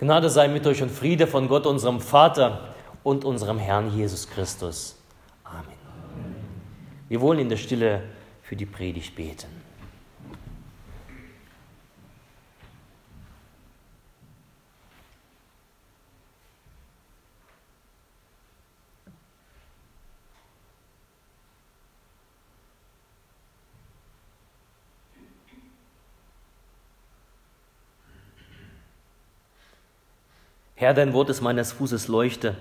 Gnade 0.00 0.30
sei 0.30 0.48
mit 0.48 0.66
euch 0.66 0.82
und 0.82 0.90
Friede 0.90 1.26
von 1.26 1.46
Gott, 1.46 1.66
unserem 1.66 2.00
Vater 2.00 2.72
und 3.02 3.22
unserem 3.26 3.58
Herrn 3.58 3.94
Jesus 3.94 4.26
Christus. 4.30 4.96
Amen. 5.44 5.66
Wir 7.10 7.20
wollen 7.20 7.38
in 7.38 7.50
der 7.50 7.58
Stille 7.58 8.04
für 8.40 8.56
die 8.56 8.64
Predigt 8.64 9.14
beten. 9.14 9.59
Herr, 30.80 30.94
dein 30.94 31.12
Wort 31.12 31.28
ist 31.28 31.42
meines 31.42 31.72
Fußes 31.72 32.08
Leuchte 32.08 32.56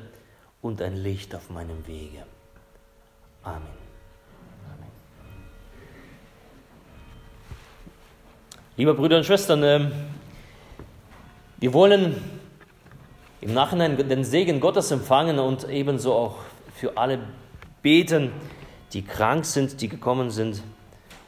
und 0.61 0.81
ein 0.81 0.97
Licht 0.97 1.33
auf 1.33 1.49
meinem 1.49 1.87
Wege. 1.87 2.25
Amen. 3.43 3.61
Liebe 8.75 8.93
Brüder 8.93 9.15
und 9.15 9.23
Schwestern, 9.23 9.63
ähm, 9.63 9.93
wir 11.59 11.71
wollen 11.71 12.21
im 13.39 13.53
Nachhinein 13.53 13.95
den 13.95 14.25
Segen 14.25 14.59
Gottes 14.59 14.91
empfangen 14.91 15.39
und 15.39 15.69
ebenso 15.69 16.11
auch 16.11 16.39
für 16.75 16.97
alle 16.97 17.19
beten, 17.81 18.33
die 18.91 19.01
krank 19.01 19.45
sind, 19.45 19.79
die 19.79 19.87
gekommen 19.87 20.29
sind, 20.29 20.61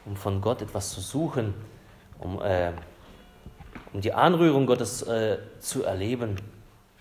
um 0.04 0.14
von 0.14 0.42
Gott 0.42 0.60
etwas 0.60 0.90
zu 0.90 1.00
suchen, 1.00 1.54
um, 2.18 2.38
äh, 2.42 2.72
um 3.94 4.02
die 4.02 4.12
Anrührung 4.12 4.66
Gottes 4.66 5.00
äh, 5.04 5.38
zu 5.58 5.84
erleben 5.84 6.36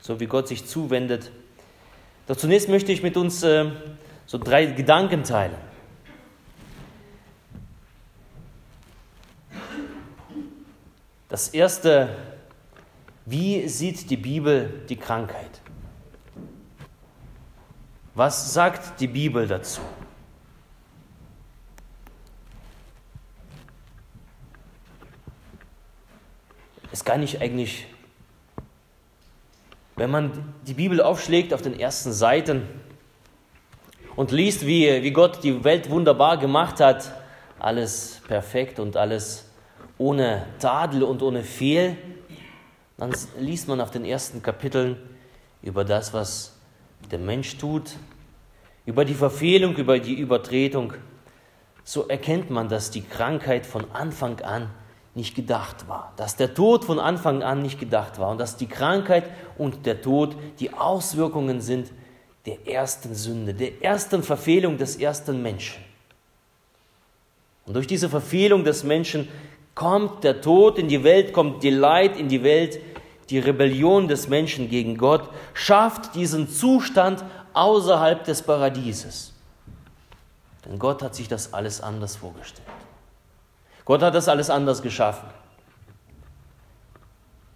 so 0.01 0.19
wie 0.19 0.25
Gott 0.25 0.47
sich 0.47 0.65
zuwendet. 0.65 1.31
Doch 2.27 2.35
zunächst 2.35 2.67
möchte 2.67 2.91
ich 2.91 3.03
mit 3.03 3.15
uns 3.15 3.43
äh, 3.43 3.71
so 4.25 4.37
drei 4.37 4.65
Gedanken 4.65 5.23
teilen. 5.23 5.55
Das 11.29 11.49
erste, 11.49 12.17
wie 13.25 13.69
sieht 13.69 14.09
die 14.09 14.17
Bibel 14.17 14.81
die 14.89 14.97
Krankheit? 14.97 15.61
Was 18.15 18.53
sagt 18.53 18.99
die 18.99 19.07
Bibel 19.07 19.47
dazu? 19.47 19.79
Es 26.91 27.05
kann 27.05 27.23
ich 27.23 27.39
eigentlich 27.39 27.87
wenn 30.01 30.09
man 30.09 30.55
die 30.65 30.73
Bibel 30.73 30.99
aufschlägt 30.99 31.53
auf 31.53 31.61
den 31.61 31.79
ersten 31.79 32.11
Seiten 32.11 32.67
und 34.15 34.31
liest, 34.31 34.65
wie, 34.65 35.03
wie 35.03 35.11
Gott 35.11 35.43
die 35.43 35.63
Welt 35.63 35.91
wunderbar 35.91 36.37
gemacht 36.37 36.79
hat, 36.79 37.11
alles 37.59 38.19
perfekt 38.27 38.79
und 38.79 38.97
alles 38.97 39.47
ohne 39.99 40.47
Tadel 40.57 41.03
und 41.03 41.21
ohne 41.21 41.43
Fehl, 41.43 41.97
dann 42.97 43.13
liest 43.37 43.67
man 43.67 43.79
auf 43.79 43.91
den 43.91 44.03
ersten 44.03 44.41
Kapiteln 44.41 44.97
über 45.61 45.85
das, 45.85 46.15
was 46.15 46.57
der 47.11 47.19
Mensch 47.19 47.59
tut, 47.59 47.91
über 48.87 49.05
die 49.05 49.13
Verfehlung, 49.13 49.75
über 49.75 49.99
die 49.99 50.15
Übertretung. 50.15 50.93
So 51.83 52.07
erkennt 52.07 52.49
man, 52.49 52.69
dass 52.69 52.89
die 52.89 53.03
Krankheit 53.03 53.67
von 53.67 53.85
Anfang 53.91 54.41
an 54.41 54.71
nicht 55.13 55.35
gedacht 55.35 55.87
war, 55.89 56.13
dass 56.15 56.35
der 56.37 56.53
Tod 56.53 56.85
von 56.85 56.99
Anfang 56.99 57.43
an 57.43 57.61
nicht 57.61 57.79
gedacht 57.79 58.19
war 58.19 58.29
und 58.29 58.37
dass 58.37 58.55
die 58.55 58.67
Krankheit 58.67 59.25
und 59.57 59.85
der 59.85 60.01
Tod 60.01 60.35
die 60.59 60.73
Auswirkungen 60.73 61.61
sind 61.61 61.91
der 62.45 62.67
ersten 62.67 63.13
Sünde, 63.13 63.53
der 63.53 63.83
ersten 63.83 64.23
Verfehlung 64.23 64.77
des 64.77 64.95
ersten 64.95 65.41
Menschen. 65.41 65.83
Und 67.65 67.75
durch 67.75 67.87
diese 67.87 68.09
Verfehlung 68.09 68.63
des 68.63 68.83
Menschen 68.83 69.27
kommt 69.75 70.23
der 70.23 70.41
Tod 70.41 70.79
in 70.79 70.87
die 70.87 71.03
Welt, 71.03 71.33
kommt 71.33 71.61
die 71.63 71.69
Leid 71.69 72.17
in 72.17 72.27
die 72.27 72.43
Welt, 72.43 72.79
die 73.29 73.39
Rebellion 73.39 74.07
des 74.07 74.27
Menschen 74.27 74.69
gegen 74.69 74.97
Gott 74.97 75.29
schafft 75.53 76.15
diesen 76.15 76.49
Zustand 76.49 77.23
außerhalb 77.53 78.23
des 78.25 78.41
Paradieses. 78.41 79.33
Denn 80.65 80.77
Gott 80.77 81.01
hat 81.01 81.15
sich 81.15 81.27
das 81.27 81.53
alles 81.53 81.81
anders 81.81 82.17
vorgestellt. 82.17 82.67
Gott 83.91 84.03
hat 84.03 84.15
das 84.15 84.29
alles 84.29 84.49
anders 84.49 84.81
geschaffen. 84.81 85.27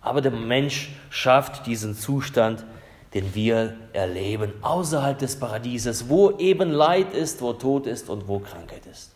Aber 0.01 0.19
der 0.19 0.33
Mensch 0.33 0.89
schafft 1.09 1.65
diesen 1.65 1.95
Zustand, 1.95 2.65
den 3.13 3.33
wir 3.33 3.77
erleben, 3.93 4.51
außerhalb 4.61 5.17
des 5.17 5.39
Paradieses, 5.39 6.09
wo 6.09 6.31
eben 6.31 6.71
Leid 6.71 7.13
ist, 7.13 7.41
wo 7.41 7.53
Tod 7.53 7.87
ist 7.87 8.09
und 8.09 8.27
wo 8.27 8.39
Krankheit 8.39 8.85
ist. 8.85 9.13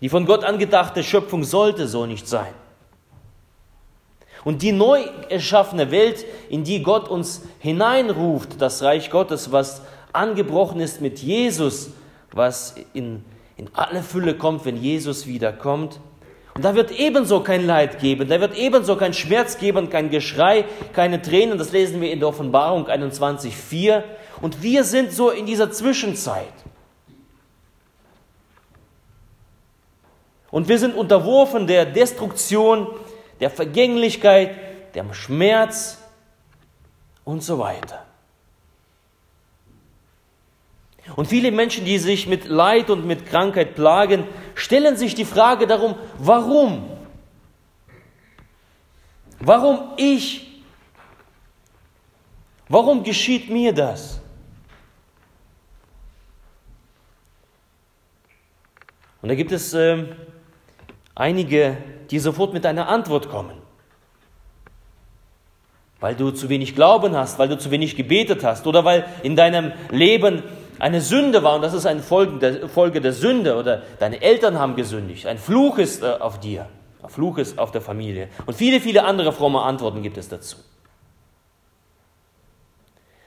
Die 0.00 0.08
von 0.08 0.26
Gott 0.26 0.42
angedachte 0.42 1.04
Schöpfung 1.04 1.44
sollte 1.44 1.86
so 1.86 2.06
nicht 2.06 2.26
sein. 2.26 2.52
Und 4.42 4.60
die 4.62 4.72
neu 4.72 5.04
erschaffene 5.28 5.92
Welt, 5.92 6.24
in 6.48 6.64
die 6.64 6.82
Gott 6.82 7.08
uns 7.08 7.42
hineinruft, 7.60 8.60
das 8.60 8.82
Reich 8.82 9.08
Gottes, 9.12 9.52
was 9.52 9.82
angebrochen 10.12 10.80
ist 10.80 11.00
mit 11.00 11.20
Jesus, 11.20 11.90
was 12.32 12.74
in 12.92 13.24
in 13.56 13.70
alle 13.74 14.02
Fülle 14.02 14.34
kommt, 14.34 14.64
wenn 14.64 14.76
Jesus 14.76 15.26
wiederkommt. 15.26 16.00
Und 16.54 16.64
da 16.64 16.74
wird 16.74 16.92
ebenso 16.92 17.40
kein 17.40 17.66
Leid 17.66 17.98
geben, 17.98 18.28
da 18.28 18.40
wird 18.40 18.56
ebenso 18.56 18.96
kein 18.96 19.12
Schmerz 19.12 19.58
geben, 19.58 19.90
kein 19.90 20.10
Geschrei, 20.10 20.64
keine 20.92 21.20
Tränen. 21.20 21.58
Das 21.58 21.72
lesen 21.72 22.00
wir 22.00 22.12
in 22.12 22.20
der 22.20 22.28
Offenbarung 22.28 22.86
21.4. 22.86 24.04
Und 24.40 24.62
wir 24.62 24.84
sind 24.84 25.12
so 25.12 25.30
in 25.30 25.46
dieser 25.46 25.72
Zwischenzeit. 25.72 26.52
Und 30.50 30.68
wir 30.68 30.78
sind 30.78 30.94
unterworfen 30.94 31.66
der 31.66 31.86
Destruktion, 31.86 32.86
der 33.40 33.50
Vergänglichkeit, 33.50 34.56
dem 34.94 35.12
Schmerz 35.12 35.98
und 37.24 37.42
so 37.42 37.58
weiter. 37.58 38.06
Und 41.16 41.26
viele 41.26 41.50
Menschen, 41.52 41.84
die 41.84 41.98
sich 41.98 42.26
mit 42.26 42.46
Leid 42.46 42.90
und 42.90 43.06
mit 43.06 43.26
Krankheit 43.26 43.74
plagen, 43.74 44.24
stellen 44.54 44.96
sich 44.96 45.14
die 45.14 45.24
Frage 45.24 45.66
darum, 45.66 45.96
warum? 46.18 46.88
Warum 49.40 49.92
ich? 49.96 50.62
Warum 52.68 53.04
geschieht 53.04 53.50
mir 53.50 53.74
das? 53.74 54.20
Und 59.20 59.28
da 59.28 59.34
gibt 59.34 59.52
es 59.52 59.72
äh, 59.74 60.04
einige, 61.14 61.76
die 62.10 62.18
sofort 62.18 62.52
mit 62.52 62.66
einer 62.66 62.88
Antwort 62.88 63.28
kommen. 63.28 63.56
Weil 66.00 66.14
du 66.14 66.30
zu 66.30 66.48
wenig 66.48 66.74
Glauben 66.74 67.14
hast, 67.16 67.38
weil 67.38 67.48
du 67.48 67.56
zu 67.56 67.70
wenig 67.70 67.96
gebetet 67.96 68.44
hast 68.44 68.66
oder 68.66 68.84
weil 68.84 69.06
in 69.22 69.36
deinem 69.36 69.72
Leben 69.90 70.42
eine 70.78 71.00
Sünde 71.00 71.42
war 71.42 71.56
und 71.56 71.62
das 71.62 71.74
ist 71.74 71.86
eine 71.86 72.02
Folge 72.02 73.00
der 73.00 73.12
Sünde 73.12 73.56
oder 73.56 73.82
deine 73.98 74.22
Eltern 74.22 74.58
haben 74.58 74.76
gesündigt, 74.76 75.26
ein 75.26 75.38
Fluch 75.38 75.78
ist 75.78 76.02
äh, 76.02 76.06
auf 76.06 76.40
dir, 76.40 76.66
ein 77.02 77.10
Fluch 77.10 77.38
ist 77.38 77.58
auf 77.58 77.70
der 77.70 77.80
Familie 77.80 78.28
und 78.46 78.54
viele, 78.54 78.80
viele 78.80 79.04
andere 79.04 79.32
fromme 79.32 79.62
Antworten 79.62 80.02
gibt 80.02 80.16
es 80.18 80.28
dazu. 80.28 80.56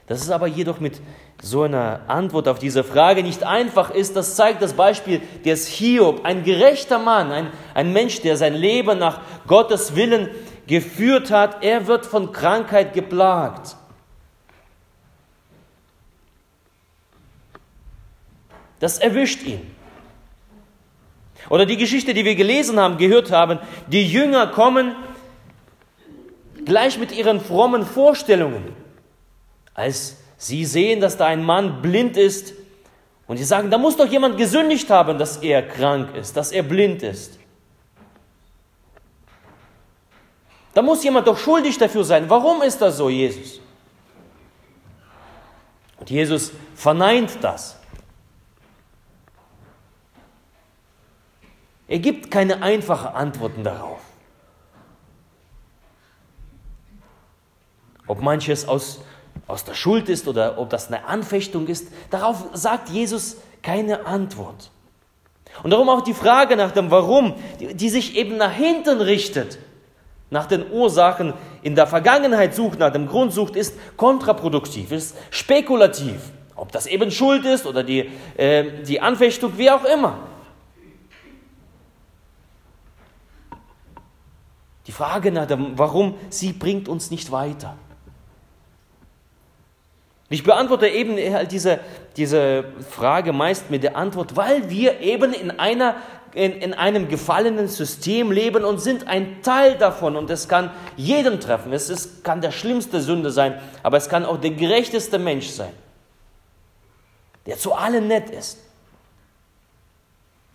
Dass 0.08 0.22
es 0.22 0.30
aber 0.30 0.46
jedoch 0.46 0.80
mit 0.80 1.02
so 1.42 1.62
einer 1.64 2.00
Antwort 2.08 2.48
auf 2.48 2.58
diese 2.58 2.82
Frage 2.82 3.22
nicht 3.22 3.44
einfach 3.44 3.90
ist, 3.90 4.16
das 4.16 4.36
zeigt 4.36 4.62
das 4.62 4.72
Beispiel 4.72 5.20
des 5.44 5.66
Hiob, 5.66 6.24
ein 6.24 6.44
gerechter 6.44 6.98
Mann, 6.98 7.30
ein, 7.30 7.48
ein 7.74 7.92
Mensch, 7.92 8.22
der 8.22 8.38
sein 8.38 8.54
Leben 8.54 8.98
nach 8.98 9.20
Gottes 9.46 9.96
Willen 9.96 10.30
geführt 10.66 11.30
hat. 11.30 11.62
Er 11.62 11.86
wird 11.86 12.06
von 12.06 12.32
Krankheit 12.32 12.94
geplagt. 12.94 13.76
Das 18.80 18.98
erwischt 18.98 19.42
ihn. 19.42 19.60
Oder 21.50 21.66
die 21.66 21.76
Geschichte, 21.76 22.14
die 22.14 22.24
wir 22.24 22.34
gelesen 22.34 22.78
haben, 22.78 22.98
gehört 22.98 23.30
haben, 23.30 23.58
die 23.86 24.06
Jünger 24.06 24.48
kommen 24.48 24.94
gleich 26.64 26.98
mit 26.98 27.12
ihren 27.12 27.40
frommen 27.40 27.86
Vorstellungen, 27.86 28.74
als 29.74 30.18
sie 30.36 30.64
sehen, 30.64 31.00
dass 31.00 31.16
da 31.16 31.26
ein 31.26 31.42
Mann 31.42 31.80
blind 31.80 32.16
ist 32.16 32.52
und 33.26 33.38
sie 33.38 33.44
sagen, 33.44 33.70
da 33.70 33.78
muss 33.78 33.96
doch 33.96 34.08
jemand 34.08 34.36
gesündigt 34.36 34.90
haben, 34.90 35.18
dass 35.18 35.38
er 35.38 35.62
krank 35.62 36.14
ist, 36.14 36.36
dass 36.36 36.52
er 36.52 36.62
blind 36.62 37.02
ist. 37.02 37.38
Da 40.74 40.82
muss 40.82 41.02
jemand 41.02 41.26
doch 41.26 41.38
schuldig 41.38 41.78
dafür 41.78 42.04
sein. 42.04 42.28
Warum 42.28 42.62
ist 42.62 42.80
das 42.80 42.98
so, 42.98 43.08
Jesus? 43.08 43.60
Und 45.98 46.10
Jesus 46.10 46.52
verneint 46.74 47.38
das. 47.40 47.77
Er 51.88 51.98
gibt 51.98 52.30
keine 52.30 52.62
einfachen 52.62 53.14
Antworten 53.14 53.64
darauf. 53.64 54.00
Ob 58.06 58.20
manches 58.22 58.68
aus, 58.68 59.00
aus 59.46 59.64
der 59.64 59.74
Schuld 59.74 60.08
ist 60.10 60.28
oder 60.28 60.58
ob 60.58 60.70
das 60.70 60.88
eine 60.88 61.06
Anfechtung 61.06 61.66
ist, 61.66 61.88
darauf 62.10 62.44
sagt 62.52 62.90
Jesus 62.90 63.38
keine 63.62 64.06
Antwort. 64.06 64.70
Und 65.62 65.70
darum 65.70 65.88
auch 65.88 66.02
die 66.02 66.14
Frage 66.14 66.56
nach 66.56 66.72
dem 66.72 66.90
Warum, 66.90 67.34
die, 67.58 67.74
die 67.74 67.88
sich 67.88 68.16
eben 68.16 68.36
nach 68.36 68.52
hinten 68.52 69.00
richtet, 69.00 69.58
nach 70.30 70.46
den 70.46 70.70
Ursachen 70.70 71.32
in 71.62 71.74
der 71.74 71.86
Vergangenheit 71.86 72.54
sucht, 72.54 72.78
nach 72.78 72.92
dem 72.92 73.08
Grund 73.08 73.32
sucht, 73.32 73.56
ist 73.56 73.74
kontraproduktiv, 73.96 74.92
ist 74.92 75.16
spekulativ. 75.30 76.32
Ob 76.54 76.70
das 76.70 76.86
eben 76.86 77.10
Schuld 77.10 77.46
ist 77.46 77.66
oder 77.66 77.82
die, 77.82 78.10
äh, 78.36 78.82
die 78.82 79.00
Anfechtung, 79.00 79.56
wie 79.56 79.70
auch 79.70 79.84
immer. 79.84 80.18
Frage 84.98 85.32
nach 85.32 85.46
dem 85.46 85.78
Warum, 85.78 86.14
sie 86.28 86.52
bringt 86.52 86.88
uns 86.88 87.10
nicht 87.10 87.32
weiter. 87.32 87.76
Ich 90.28 90.44
beantworte 90.44 90.88
eben 90.88 91.16
diese, 91.48 91.80
diese 92.16 92.64
Frage 92.90 93.32
meist 93.32 93.70
mit 93.70 93.82
der 93.82 93.96
Antwort, 93.96 94.36
weil 94.36 94.68
wir 94.68 95.00
eben 95.00 95.32
in, 95.32 95.58
einer, 95.58 95.96
in, 96.34 96.52
in 96.52 96.74
einem 96.74 97.08
gefallenen 97.08 97.68
System 97.68 98.30
leben 98.30 98.64
und 98.64 98.78
sind 98.78 99.08
ein 99.08 99.40
Teil 99.42 99.78
davon. 99.78 100.16
Und 100.16 100.28
es 100.28 100.48
kann 100.48 100.70
jeden 100.96 101.40
treffen. 101.40 101.72
Es 101.72 101.88
ist, 101.88 102.22
kann 102.24 102.42
der 102.42 102.50
schlimmste 102.50 103.00
Sünde 103.00 103.30
sein, 103.30 103.58
aber 103.82 103.96
es 103.96 104.10
kann 104.10 104.26
auch 104.26 104.36
der 104.36 104.50
gerechteste 104.50 105.18
Mensch 105.18 105.48
sein 105.48 105.72
der 107.48 107.56
zu 107.56 107.72
allen 107.72 108.06
nett 108.06 108.28
ist. 108.28 108.58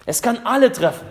Es 0.06 0.22
kann 0.22 0.46
alle 0.46 0.72
treffen. 0.72 1.08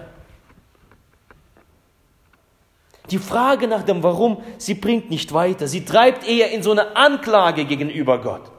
Die 3.10 3.18
Frage 3.18 3.66
nach 3.66 3.82
dem 3.82 4.02
Warum, 4.02 4.42
sie 4.58 4.74
bringt 4.74 5.10
nicht 5.10 5.32
weiter. 5.32 5.66
Sie 5.66 5.84
treibt 5.84 6.26
eher 6.26 6.50
in 6.52 6.62
so 6.62 6.70
eine 6.70 6.96
Anklage 6.96 7.64
gegenüber 7.64 8.20
Gott. 8.20 8.50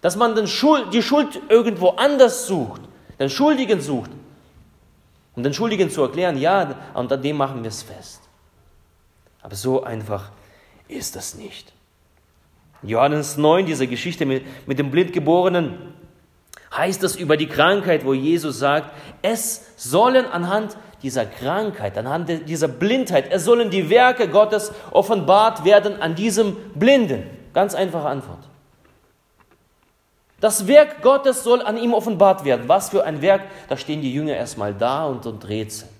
Dass 0.00 0.16
man 0.16 0.34
den 0.34 0.46
Schuld, 0.46 0.94
die 0.94 1.02
Schuld 1.02 1.40
irgendwo 1.48 1.90
anders 1.90 2.46
sucht, 2.46 2.82
den 3.18 3.28
Schuldigen 3.28 3.80
sucht. 3.80 4.10
Um 5.34 5.42
den 5.42 5.52
Schuldigen 5.52 5.90
zu 5.90 6.02
erklären, 6.02 6.38
ja, 6.38 6.74
unter 6.94 7.16
dem 7.16 7.36
machen 7.36 7.62
wir 7.62 7.68
es 7.68 7.82
fest. 7.82 8.22
Aber 9.42 9.54
so 9.54 9.84
einfach 9.84 10.30
ist 10.88 11.14
das 11.14 11.34
nicht. 11.34 11.72
Johannes 12.82 13.36
9, 13.36 13.66
diese 13.66 13.86
Geschichte 13.86 14.24
mit, 14.24 14.44
mit 14.66 14.78
dem 14.78 14.90
Blindgeborenen, 14.90 15.94
heißt 16.76 17.02
es 17.02 17.16
über 17.16 17.36
die 17.36 17.46
Krankheit, 17.46 18.04
wo 18.04 18.14
Jesus 18.14 18.58
sagt, 18.58 18.92
es 19.22 19.64
sollen 19.76 20.26
anhand 20.26 20.76
dieser 21.02 21.26
Krankheit, 21.26 21.96
anhand 21.96 22.28
dieser 22.48 22.68
Blindheit, 22.68 23.30
es 23.30 23.44
sollen 23.44 23.70
die 23.70 23.88
Werke 23.90 24.28
Gottes 24.28 24.72
offenbart 24.90 25.64
werden 25.64 26.00
an 26.00 26.14
diesem 26.14 26.56
Blinden. 26.74 27.24
Ganz 27.54 27.74
einfache 27.74 28.08
Antwort. 28.08 28.48
Das 30.40 30.66
Werk 30.68 31.02
Gottes 31.02 31.42
soll 31.42 31.62
an 31.62 31.76
ihm 31.76 31.94
offenbart 31.94 32.44
werden. 32.44 32.68
Was 32.68 32.90
für 32.90 33.04
ein 33.04 33.22
Werk, 33.22 33.42
da 33.68 33.76
stehen 33.76 34.00
die 34.00 34.12
Jünger 34.12 34.34
erstmal 34.34 34.72
da 34.72 35.06
und, 35.06 35.26
und 35.26 35.48
rätseln. 35.48 35.90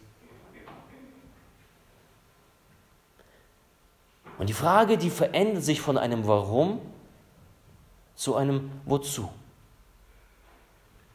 Und 4.39 4.49
die 4.49 4.55
Frage, 4.55 4.97
die 4.97 5.11
verändert 5.11 5.65
sich 5.65 5.81
von 5.81 5.99
einem 5.99 6.27
Warum 6.29 6.81
zu 8.15 8.37
einem 8.37 8.71
Wozu. 8.85 9.29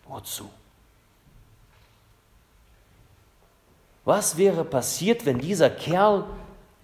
Wozu? 0.05 0.49
Was 4.05 4.37
wäre 4.37 4.65
passiert, 4.65 5.25
wenn 5.25 5.39
dieser 5.39 5.69
Kerl 5.69 6.25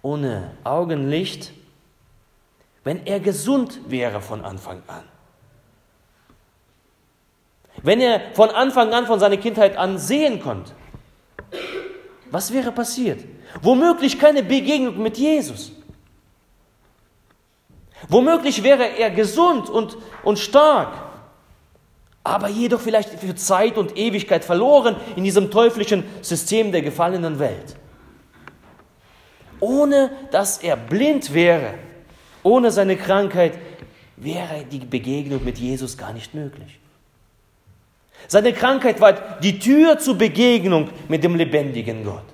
ohne 0.02 0.52
Augenlicht, 0.64 1.52
wenn 2.82 3.06
er 3.06 3.20
gesund 3.20 3.80
wäre 3.88 4.20
von 4.20 4.44
Anfang 4.44 4.82
an? 4.86 5.04
Wenn 7.82 8.00
er 8.00 8.34
von 8.34 8.50
Anfang 8.50 8.92
an, 8.92 9.06
von 9.06 9.20
seiner 9.20 9.36
Kindheit 9.36 9.76
an 9.76 9.98
sehen 9.98 10.40
konnte? 10.40 10.72
Was 12.30 12.52
wäre 12.52 12.72
passiert? 12.72 13.24
Womöglich 13.62 14.18
keine 14.18 14.42
Begegnung 14.42 15.02
mit 15.02 15.18
Jesus. 15.18 15.72
Womöglich 18.08 18.62
wäre 18.62 18.84
er 18.96 19.10
gesund 19.10 19.68
und, 19.68 19.96
und 20.22 20.38
stark 20.38 21.09
aber 22.22 22.48
jedoch 22.48 22.80
vielleicht 22.80 23.10
für 23.18 23.34
Zeit 23.34 23.78
und 23.78 23.96
Ewigkeit 23.96 24.44
verloren 24.44 24.96
in 25.16 25.24
diesem 25.24 25.50
teuflischen 25.50 26.04
System 26.20 26.70
der 26.72 26.82
gefallenen 26.82 27.38
Welt. 27.38 27.76
Ohne 29.58 30.10
dass 30.30 30.58
er 30.58 30.76
blind 30.76 31.32
wäre, 31.34 31.74
ohne 32.42 32.70
seine 32.70 32.96
Krankheit, 32.96 33.58
wäre 34.16 34.64
die 34.70 34.80
Begegnung 34.80 35.44
mit 35.44 35.58
Jesus 35.58 35.96
gar 35.96 36.12
nicht 36.12 36.34
möglich. 36.34 36.78
Seine 38.26 38.52
Krankheit 38.52 39.00
war 39.00 39.38
die 39.40 39.58
Tür 39.58 39.98
zur 39.98 40.16
Begegnung 40.16 40.90
mit 41.08 41.24
dem 41.24 41.36
lebendigen 41.36 42.04
Gott. 42.04 42.24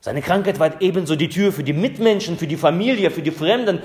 Seine 0.00 0.22
Krankheit 0.22 0.58
war 0.58 0.80
ebenso 0.80 1.16
die 1.16 1.28
Tür 1.28 1.52
für 1.52 1.64
die 1.64 1.74
Mitmenschen, 1.74 2.38
für 2.38 2.46
die 2.46 2.56
Familie, 2.56 3.10
für 3.10 3.20
die 3.20 3.30
Fremden, 3.30 3.82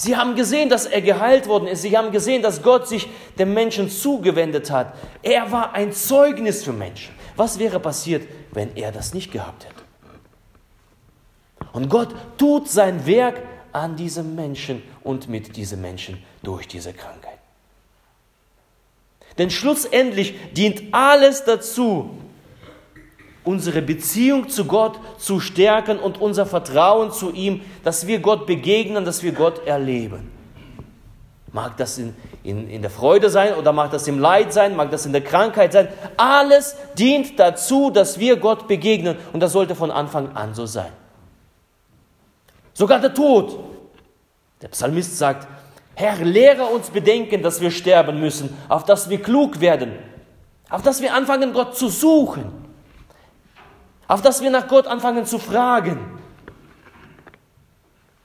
Sie 0.00 0.16
haben 0.16 0.36
gesehen, 0.36 0.68
dass 0.68 0.86
er 0.86 1.02
geheilt 1.02 1.48
worden 1.48 1.66
ist. 1.66 1.82
Sie 1.82 1.98
haben 1.98 2.12
gesehen, 2.12 2.40
dass 2.40 2.62
Gott 2.62 2.86
sich 2.86 3.08
dem 3.36 3.52
Menschen 3.52 3.90
zugewendet 3.90 4.70
hat. 4.70 4.94
Er 5.24 5.50
war 5.50 5.72
ein 5.72 5.92
Zeugnis 5.92 6.62
für 6.62 6.72
Menschen. 6.72 7.12
Was 7.34 7.58
wäre 7.58 7.80
passiert, 7.80 8.28
wenn 8.52 8.76
er 8.76 8.92
das 8.92 9.12
nicht 9.12 9.32
gehabt 9.32 9.64
hätte? 9.64 9.74
Und 11.72 11.88
Gott 11.88 12.14
tut 12.38 12.68
sein 12.68 13.06
Werk 13.06 13.42
an 13.72 13.96
diesem 13.96 14.36
Menschen 14.36 14.84
und 15.02 15.28
mit 15.28 15.56
diesem 15.56 15.80
Menschen 15.80 16.22
durch 16.44 16.68
diese 16.68 16.92
Krankheit. 16.92 17.40
Denn 19.36 19.50
schlussendlich 19.50 20.52
dient 20.52 20.94
alles 20.94 21.42
dazu, 21.42 22.10
unsere 23.48 23.80
Beziehung 23.80 24.50
zu 24.50 24.66
Gott 24.66 25.00
zu 25.16 25.40
stärken 25.40 25.98
und 25.98 26.20
unser 26.20 26.44
Vertrauen 26.44 27.12
zu 27.12 27.32
ihm, 27.32 27.62
dass 27.82 28.06
wir 28.06 28.18
Gott 28.18 28.46
begegnen, 28.46 29.06
dass 29.06 29.22
wir 29.22 29.32
Gott 29.32 29.66
erleben. 29.66 30.30
Mag 31.50 31.78
das 31.78 31.96
in, 31.96 32.14
in, 32.44 32.68
in 32.68 32.82
der 32.82 32.90
Freude 32.90 33.30
sein 33.30 33.54
oder 33.54 33.72
mag 33.72 33.90
das 33.90 34.06
im 34.06 34.18
Leid 34.18 34.52
sein, 34.52 34.76
mag 34.76 34.90
das 34.90 35.06
in 35.06 35.12
der 35.12 35.22
Krankheit 35.24 35.72
sein. 35.72 35.88
Alles 36.18 36.76
dient 36.98 37.38
dazu, 37.38 37.88
dass 37.88 38.18
wir 38.18 38.36
Gott 38.36 38.68
begegnen 38.68 39.16
und 39.32 39.40
das 39.40 39.52
sollte 39.52 39.74
von 39.74 39.90
Anfang 39.90 40.36
an 40.36 40.52
so 40.52 40.66
sein. 40.66 40.92
Sogar 42.74 43.00
der 43.00 43.14
Tod. 43.14 43.58
Der 44.60 44.68
Psalmist 44.68 45.16
sagt, 45.16 45.48
Herr, 45.94 46.22
lehre 46.22 46.66
uns 46.66 46.90
bedenken, 46.90 47.42
dass 47.42 47.62
wir 47.62 47.70
sterben 47.70 48.20
müssen, 48.20 48.54
auf 48.68 48.84
dass 48.84 49.08
wir 49.08 49.22
klug 49.22 49.60
werden, 49.60 49.92
auf 50.68 50.82
dass 50.82 51.00
wir 51.00 51.14
anfangen, 51.14 51.54
Gott 51.54 51.78
zu 51.78 51.88
suchen 51.88 52.67
auf 54.08 54.22
dass 54.22 54.42
wir 54.42 54.50
nach 54.50 54.66
Gott 54.66 54.86
anfangen 54.86 55.26
zu 55.26 55.38
fragen. 55.38 56.18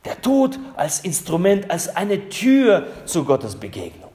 Der 0.06 0.22
Tod 0.22 0.58
als 0.75 1.02
Instrument, 1.02 1.70
als 1.70 1.96
eine 1.96 2.30
Tür 2.30 2.88
zu 3.06 3.24
Gottes 3.24 3.56
Begegnung. 3.56 4.12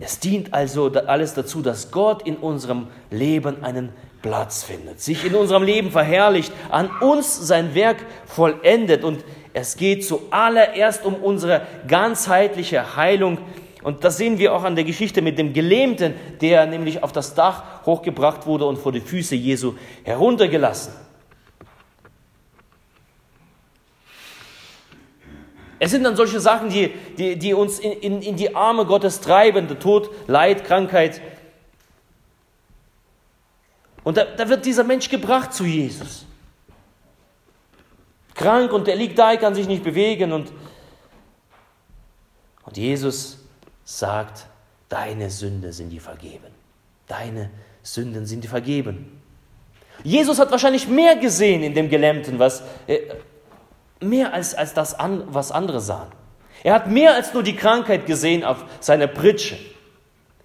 Es 0.00 0.20
dient 0.20 0.54
also 0.54 0.92
alles 0.92 1.34
dazu, 1.34 1.60
dass 1.60 1.90
Gott 1.90 2.22
in 2.22 2.36
unserem 2.36 2.86
Leben 3.10 3.64
einen 3.64 3.92
Platz 4.22 4.62
findet, 4.62 5.00
sich 5.00 5.24
in 5.24 5.34
unserem 5.34 5.64
Leben 5.64 5.90
verherrlicht, 5.90 6.52
an 6.70 6.90
uns 7.00 7.36
sein 7.46 7.74
Werk 7.74 7.98
vollendet 8.26 9.02
und 9.02 9.24
es 9.54 9.76
geht 9.76 10.04
zuallererst 10.06 11.04
um 11.04 11.14
unsere 11.14 11.62
ganzheitliche 11.88 12.96
Heilung 12.96 13.38
und 13.82 14.02
das 14.02 14.16
sehen 14.16 14.38
wir 14.38 14.54
auch 14.54 14.64
an 14.64 14.74
der 14.74 14.84
Geschichte 14.84 15.22
mit 15.22 15.38
dem 15.38 15.52
Gelähmten, 15.52 16.14
der 16.40 16.66
nämlich 16.66 17.02
auf 17.02 17.12
das 17.12 17.34
Dach 17.34 17.86
hochgebracht 17.86 18.46
wurde 18.46 18.66
und 18.66 18.78
vor 18.78 18.92
die 18.92 19.00
Füße 19.00 19.34
Jesu 19.36 19.74
heruntergelassen. 20.02 20.92
Es 25.78 25.92
sind 25.92 26.02
dann 26.02 26.16
solche 26.16 26.40
Sachen, 26.40 26.70
die, 26.70 26.92
die, 27.16 27.38
die 27.38 27.54
uns 27.54 27.78
in, 27.78 27.92
in, 27.92 28.22
in 28.22 28.36
die 28.36 28.54
Arme 28.56 28.84
Gottes 28.84 29.20
treiben, 29.20 29.68
der 29.68 29.78
Tod, 29.78 30.10
Leid, 30.26 30.64
Krankheit. 30.64 31.20
Und 34.02 34.16
da, 34.16 34.24
da 34.24 34.48
wird 34.48 34.66
dieser 34.66 34.82
Mensch 34.82 35.08
gebracht 35.08 35.52
zu 35.52 35.64
Jesus. 35.64 36.26
Krank 38.34 38.72
und 38.72 38.88
er 38.88 38.96
liegt 38.96 39.18
da, 39.18 39.32
er 39.32 39.36
kann 39.36 39.54
sich 39.54 39.68
nicht 39.68 39.84
bewegen. 39.84 40.32
Und, 40.32 40.52
und 42.64 42.76
Jesus 42.76 43.38
sagt, 43.88 44.44
deine 44.90 45.30
Sünde 45.30 45.72
sind 45.72 45.88
dir 45.88 46.02
vergeben. 46.02 46.52
Deine 47.06 47.48
Sünden 47.82 48.26
sind 48.26 48.44
dir 48.44 48.50
vergeben. 48.50 49.18
Jesus 50.04 50.38
hat 50.38 50.50
wahrscheinlich 50.50 50.88
mehr 50.88 51.16
gesehen 51.16 51.62
in 51.62 51.74
dem 51.74 51.88
Gelähmten, 51.88 52.38
was, 52.38 52.62
äh, 52.86 52.98
mehr 54.00 54.34
als, 54.34 54.54
als 54.54 54.74
das, 54.74 54.98
an, 54.98 55.24
was 55.28 55.50
andere 55.50 55.80
sahen. 55.80 56.12
Er 56.62 56.74
hat 56.74 56.90
mehr 56.90 57.14
als 57.14 57.32
nur 57.32 57.42
die 57.42 57.56
Krankheit 57.56 58.04
gesehen 58.04 58.44
auf 58.44 58.62
seiner 58.80 59.06
Pritsche. 59.06 59.56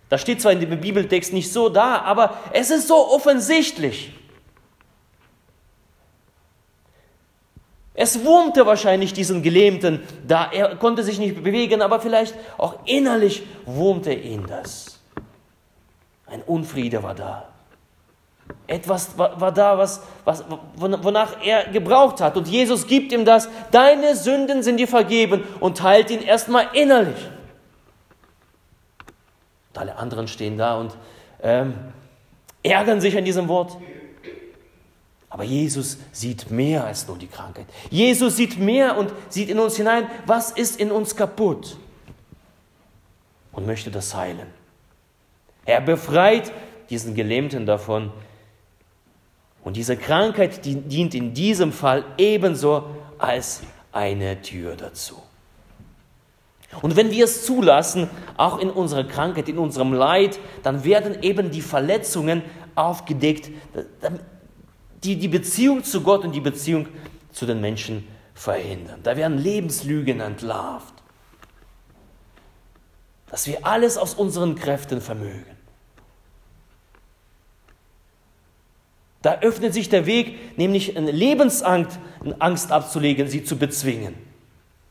Das 0.08 0.22
steht 0.22 0.42
zwar 0.42 0.54
in 0.54 0.62
dem 0.62 0.80
Bibeltext 0.80 1.34
nicht 1.34 1.52
so 1.52 1.68
da, 1.68 1.98
aber 1.98 2.38
es 2.54 2.70
ist 2.70 2.88
so 2.88 2.96
offensichtlich. 3.12 4.14
Es 7.96 8.24
wurmte 8.26 8.66
wahrscheinlich 8.66 9.14
diesen 9.14 9.44
Gelähmten 9.44 10.02
da. 10.28 10.50
Er 10.52 10.76
konnte 10.78 11.04
sich 11.04 11.20
nicht 11.20 11.44
bewegen, 11.44 11.82
aber 11.82 12.00
vielleicht 12.00 12.34
auch 12.58 12.80
innerlich 12.86 13.44
wurmte 13.66 14.14
ihn 14.14 14.46
das. 14.48 15.00
Ein 16.26 16.42
Unfriede 16.42 17.04
war 17.04 17.14
da. 17.14 17.50
Etwas 18.66 19.18
war, 19.18 19.40
war 19.40 19.52
da, 19.52 19.78
was, 19.78 20.02
was, 20.26 20.44
wonach 20.76 21.44
er 21.44 21.66
gebraucht 21.66 22.22
hat. 22.22 22.36
Und 22.36 22.48
Jesus 22.48 22.88
gibt 22.88 23.12
ihm 23.12 23.26
das. 23.26 23.48
Deine 23.72 24.16
Sünden 24.16 24.64
sind 24.64 24.78
dir 24.78 24.88
vergeben 24.88 25.44
und 25.60 25.78
teilt 25.78 26.10
ihn 26.10 26.22
erstmal 26.22 26.68
innerlich. 26.74 27.30
Und 29.70 29.80
alle 29.80 29.96
anderen 29.96 30.28
stehen 30.28 30.58
da 30.58 30.78
und 30.78 30.96
ähm, 31.42 31.76
ärgern 32.64 33.02
sich 33.02 33.16
an 33.18 33.26
diesem 33.26 33.48
Wort. 33.48 33.78
Aber 35.34 35.44
Jesus 35.44 35.98
sieht 36.12 36.52
mehr 36.52 36.86
als 36.86 37.08
nur 37.08 37.18
die 37.18 37.25
Krankheit. 37.25 37.66
Jesus 37.90 38.36
sieht 38.36 38.60
mehr 38.60 38.96
und 38.96 39.12
sieht 39.30 39.50
in 39.50 39.58
uns 39.58 39.75
hinein, 39.75 40.08
was 40.28 40.52
ist 40.52 40.80
in 40.80 40.92
uns 40.92 41.16
kaputt 41.16 41.75
und 43.52 43.66
möchte 43.66 43.90
das 43.90 44.13
heilen. 44.13 44.46
Er 45.66 45.82
befreit 45.82 46.52
diesen 46.92 47.16
Gelähmten 47.16 47.66
davon. 47.66 48.12
Und 49.63 49.75
diese 49.75 49.98
Krankheit 49.98 50.66
die 50.66 50.75
dient 50.75 51.16
in 51.16 51.34
diesem 51.34 51.72
Fall 51.72 52.06
ebenso 52.20 52.86
als 53.18 53.63
eine 53.92 54.40
Tür 54.44 54.75
dazu. 54.75 55.20
Und 56.84 56.96
wenn 56.96 57.10
wir 57.10 57.25
es 57.25 57.44
zulassen, 57.44 58.08
auch 58.38 58.60
in 58.60 58.70
unserer 58.70 59.04
Krankheit, 59.04 59.50
in 59.50 59.58
unserem 59.58 59.94
Leid, 59.94 60.40
dann 60.62 60.84
werden 60.84 61.24
eben 61.24 61.50
die 61.50 61.62
Verletzungen 61.62 62.44
aufgedeckt, 62.75 63.50
die 65.04 65.18
die 65.18 65.28
Beziehung 65.28 65.84
zu 65.84 66.02
Gott 66.02 66.24
und 66.24 66.34
die 66.34 66.42
Beziehung 66.42 66.88
zu 67.32 67.46
den 67.46 67.62
Menschen 67.62 68.08
verhindern. 68.34 69.00
Da 69.04 69.18
werden 69.18 69.38
Lebenslügen 69.38 70.20
entlarvt. 70.20 70.94
Dass 73.30 73.48
wir 73.48 73.66
alles 73.66 73.98
aus 73.98 74.14
unseren 74.14 74.56
Kräften 74.56 75.02
vermögen. 75.02 75.58
Da 79.22 79.40
öffnet 79.40 79.74
sich 79.74 79.90
der 79.90 80.06
Weg, 80.06 80.58
nämlich 80.58 80.98
eine 80.98 81.12
Lebensangst 81.12 81.98
Angst 82.40 82.72
abzulegen, 82.72 83.28
sie 83.28 83.44
zu 83.44 83.58
bezwingen. 83.58 84.16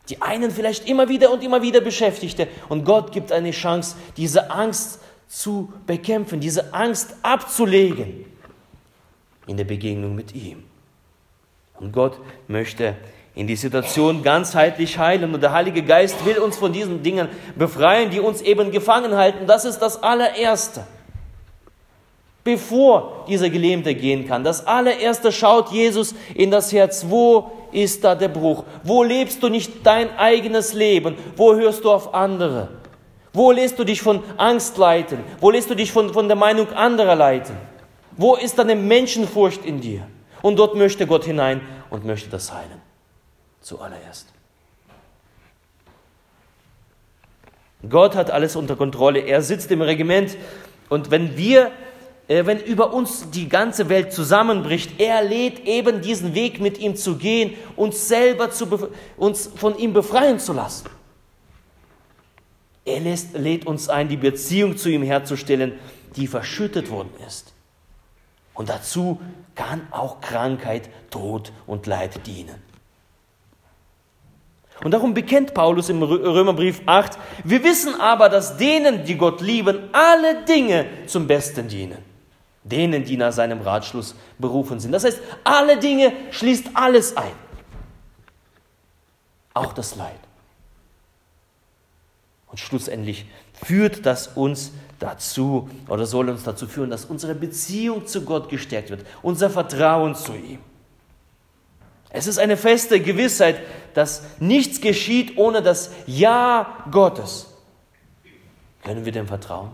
Die 0.08 0.20
einen 0.20 0.50
vielleicht 0.50 0.88
immer 0.88 1.08
wieder 1.08 1.30
und 1.30 1.42
immer 1.44 1.62
wieder 1.62 1.80
beschäftigte. 1.80 2.48
Und 2.68 2.84
Gott 2.84 3.12
gibt 3.12 3.30
eine 3.30 3.52
Chance, 3.52 3.96
diese 4.16 4.50
Angst 4.50 5.00
zu 5.28 5.72
bekämpfen, 5.86 6.40
diese 6.40 6.74
Angst 6.74 7.14
abzulegen 7.22 8.31
in 9.46 9.56
der 9.56 9.64
Begegnung 9.64 10.14
mit 10.14 10.34
ihm. 10.34 10.64
Und 11.78 11.92
Gott 11.92 12.18
möchte 12.48 12.96
in 13.34 13.46
die 13.46 13.56
Situation 13.56 14.22
ganzheitlich 14.22 14.98
heilen. 14.98 15.34
Und 15.34 15.42
der 15.42 15.52
Heilige 15.52 15.82
Geist 15.82 16.24
will 16.24 16.38
uns 16.38 16.56
von 16.56 16.72
diesen 16.72 17.02
Dingen 17.02 17.28
befreien, 17.56 18.10
die 18.10 18.20
uns 18.20 18.42
eben 18.42 18.70
gefangen 18.70 19.16
halten. 19.16 19.46
Das 19.46 19.64
ist 19.64 19.78
das 19.78 20.02
allererste. 20.02 20.86
Bevor 22.44 23.24
dieser 23.28 23.50
Gelähmte 23.50 23.94
gehen 23.94 24.26
kann, 24.26 24.42
das 24.42 24.66
allererste 24.66 25.30
schaut 25.30 25.70
Jesus 25.70 26.14
in 26.34 26.50
das 26.50 26.72
Herz. 26.72 27.06
Wo 27.08 27.52
ist 27.70 28.02
da 28.02 28.14
der 28.14 28.28
Bruch? 28.28 28.64
Wo 28.82 29.02
lebst 29.04 29.42
du 29.42 29.48
nicht 29.48 29.86
dein 29.86 30.16
eigenes 30.18 30.72
Leben? 30.72 31.16
Wo 31.36 31.54
hörst 31.54 31.84
du 31.84 31.90
auf 31.90 32.14
andere? 32.14 32.68
Wo 33.32 33.52
lässt 33.52 33.78
du 33.78 33.84
dich 33.84 34.02
von 34.02 34.22
Angst 34.36 34.76
leiten? 34.76 35.20
Wo 35.40 35.50
lässt 35.50 35.70
du 35.70 35.74
dich 35.74 35.92
von, 35.92 36.12
von 36.12 36.26
der 36.26 36.36
Meinung 36.36 36.68
anderer 36.72 37.14
leiten? 37.14 37.56
Wo 38.16 38.36
ist 38.36 38.58
deine 38.58 38.76
Menschenfurcht 38.76 39.64
in 39.64 39.80
dir? 39.80 40.06
Und 40.42 40.58
dort 40.58 40.74
möchte 40.74 41.06
Gott 41.06 41.24
hinein 41.24 41.60
und 41.90 42.04
möchte 42.04 42.28
das 42.28 42.52
heilen. 42.52 42.80
Zuallererst. 43.60 44.28
Gott 47.88 48.14
hat 48.14 48.30
alles 48.30 48.56
unter 48.56 48.76
Kontrolle. 48.76 49.20
Er 49.20 49.42
sitzt 49.42 49.70
im 49.70 49.82
Regiment. 49.82 50.36
Und 50.88 51.10
wenn 51.10 51.36
wir, 51.36 51.70
äh, 52.28 52.46
wenn 52.46 52.58
über 52.60 52.92
uns 52.92 53.30
die 53.30 53.48
ganze 53.48 53.88
Welt 53.88 54.12
zusammenbricht, 54.12 55.00
er 55.00 55.22
lädt 55.22 55.66
eben 55.66 56.00
diesen 56.00 56.34
Weg 56.34 56.60
mit 56.60 56.78
ihm 56.78 56.96
zu 56.96 57.16
gehen, 57.16 57.54
uns 57.76 58.08
selber 58.08 58.50
zu, 58.50 58.88
uns 59.16 59.50
von 59.56 59.78
ihm 59.78 59.92
befreien 59.92 60.38
zu 60.38 60.52
lassen. 60.52 60.88
Er 62.84 63.00
lässt, 63.00 63.34
lädt 63.34 63.66
uns 63.66 63.88
ein, 63.88 64.08
die 64.08 64.16
Beziehung 64.16 64.76
zu 64.76 64.88
ihm 64.88 65.02
herzustellen, 65.02 65.74
die 66.16 66.26
verschüttet 66.26 66.90
worden 66.90 67.10
ist. 67.26 67.51
Und 68.54 68.68
dazu 68.68 69.20
kann 69.54 69.86
auch 69.90 70.20
Krankheit, 70.20 70.88
Tod 71.10 71.52
und 71.66 71.86
Leid 71.86 72.26
dienen. 72.26 72.62
Und 74.82 74.90
darum 74.90 75.14
bekennt 75.14 75.54
Paulus 75.54 75.88
im 75.90 76.02
Römerbrief 76.02 76.82
8, 76.86 77.16
wir 77.44 77.62
wissen 77.62 78.00
aber, 78.00 78.28
dass 78.28 78.56
denen, 78.56 79.04
die 79.04 79.16
Gott 79.16 79.40
lieben, 79.40 79.88
alle 79.92 80.44
Dinge 80.44 80.86
zum 81.06 81.26
Besten 81.26 81.68
dienen. 81.68 81.98
Denen, 82.64 83.04
die 83.04 83.16
nach 83.16 83.32
seinem 83.32 83.60
Ratschluss 83.60 84.14
berufen 84.38 84.80
sind. 84.80 84.92
Das 84.92 85.04
heißt, 85.04 85.20
alle 85.44 85.78
Dinge 85.78 86.12
schließt 86.30 86.70
alles 86.74 87.16
ein. 87.16 87.32
Auch 89.54 89.72
das 89.72 89.96
Leid. 89.96 90.18
Und 92.52 92.58
schlussendlich 92.58 93.24
führt 93.54 94.04
das 94.04 94.28
uns 94.28 94.72
dazu 94.98 95.70
oder 95.88 96.04
soll 96.06 96.28
uns 96.28 96.44
dazu 96.44 96.66
führen, 96.66 96.90
dass 96.90 97.06
unsere 97.06 97.34
Beziehung 97.34 98.06
zu 98.06 98.24
Gott 98.26 98.50
gestärkt 98.50 98.90
wird, 98.90 99.06
unser 99.22 99.48
Vertrauen 99.48 100.14
zu 100.14 100.34
ihm. 100.34 100.58
Es 102.10 102.26
ist 102.26 102.38
eine 102.38 102.58
feste 102.58 103.00
Gewissheit, 103.00 103.58
dass 103.94 104.22
nichts 104.38 104.82
geschieht 104.82 105.38
ohne 105.38 105.62
das 105.62 105.90
Ja 106.06 106.84
Gottes. 106.90 107.46
Können 108.84 109.06
wir 109.06 109.12
dem 109.12 109.26
vertrauen? 109.26 109.70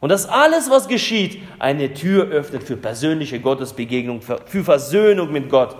Und 0.00 0.10
dass 0.10 0.26
alles, 0.26 0.68
was 0.68 0.88
geschieht, 0.88 1.40
eine 1.58 1.94
Tür 1.94 2.26
öffnet 2.26 2.64
für 2.64 2.76
persönliche 2.76 3.40
Gottesbegegnung, 3.40 4.20
für 4.20 4.62
Versöhnung 4.62 5.32
mit 5.32 5.48
Gott, 5.48 5.74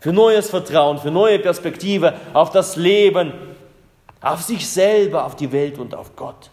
für 0.00 0.12
neues 0.12 0.50
Vertrauen, 0.50 0.98
für 0.98 1.10
neue 1.10 1.38
Perspektive 1.38 2.14
auf 2.32 2.50
das 2.50 2.76
Leben, 2.76 3.32
auf 4.20 4.42
sich 4.42 4.68
selber, 4.68 5.24
auf 5.24 5.36
die 5.36 5.50
Welt 5.52 5.78
und 5.78 5.94
auf 5.94 6.14
Gott. 6.16 6.50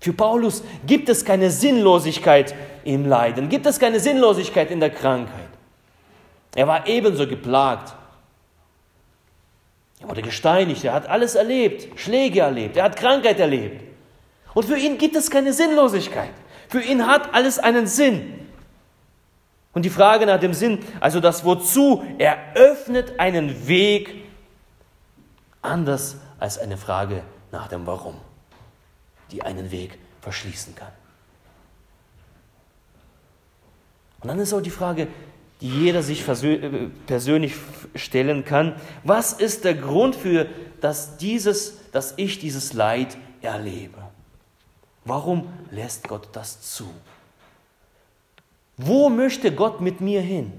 Für 0.00 0.12
Paulus 0.12 0.64
gibt 0.86 1.08
es 1.08 1.24
keine 1.24 1.50
Sinnlosigkeit 1.50 2.54
im 2.84 3.06
Leiden, 3.06 3.48
gibt 3.48 3.66
es 3.66 3.78
keine 3.78 4.00
Sinnlosigkeit 4.00 4.70
in 4.70 4.80
der 4.80 4.90
Krankheit. 4.90 5.48
Er 6.54 6.66
war 6.66 6.86
ebenso 6.86 7.26
geplagt. 7.26 7.94
Er 10.00 10.08
wurde 10.08 10.22
gesteinigt, 10.22 10.84
er 10.84 10.94
hat 10.94 11.08
alles 11.08 11.36
erlebt, 11.36 11.98
Schläge 12.00 12.40
erlebt, 12.40 12.76
er 12.76 12.84
hat 12.84 12.96
Krankheit 12.96 13.38
erlebt. 13.38 13.84
Und 14.54 14.64
für 14.64 14.76
ihn 14.76 14.98
gibt 14.98 15.14
es 15.14 15.30
keine 15.30 15.52
Sinnlosigkeit. 15.52 16.32
Für 16.68 16.80
ihn 16.80 17.06
hat 17.06 17.32
alles 17.32 17.58
einen 17.58 17.86
Sinn. 17.86 18.41
Und 19.72 19.84
die 19.84 19.90
Frage 19.90 20.26
nach 20.26 20.38
dem 20.38 20.52
Sinn, 20.52 20.80
also 21.00 21.20
das 21.20 21.44
Wozu, 21.44 22.04
eröffnet 22.18 23.18
einen 23.18 23.66
Weg 23.66 24.24
anders 25.62 26.16
als 26.38 26.58
eine 26.58 26.76
Frage 26.76 27.22
nach 27.50 27.68
dem 27.68 27.86
Warum, 27.86 28.16
die 29.30 29.42
einen 29.42 29.70
Weg 29.70 29.98
verschließen 30.20 30.74
kann. 30.74 30.92
Und 34.20 34.28
dann 34.28 34.38
ist 34.38 34.52
auch 34.52 34.60
die 34.60 34.70
Frage, 34.70 35.08
die 35.60 35.68
jeder 35.68 36.02
sich 36.02 36.26
äh, 36.28 36.88
persönlich 37.06 37.54
stellen 37.94 38.44
kann, 38.44 38.74
was 39.04 39.32
ist 39.32 39.64
der 39.64 39.74
Grund 39.74 40.16
für, 40.16 40.46
dass, 40.80 41.16
dieses, 41.16 41.90
dass 41.92 42.14
ich 42.16 42.38
dieses 42.38 42.72
Leid 42.72 43.16
erlebe? 43.40 43.98
Warum 45.04 45.48
lässt 45.70 46.08
Gott 46.08 46.28
das 46.32 46.60
zu? 46.60 46.88
Wo 48.76 49.08
möchte 49.08 49.54
Gott 49.54 49.80
mit 49.80 50.00
mir 50.00 50.20
hin? 50.20 50.52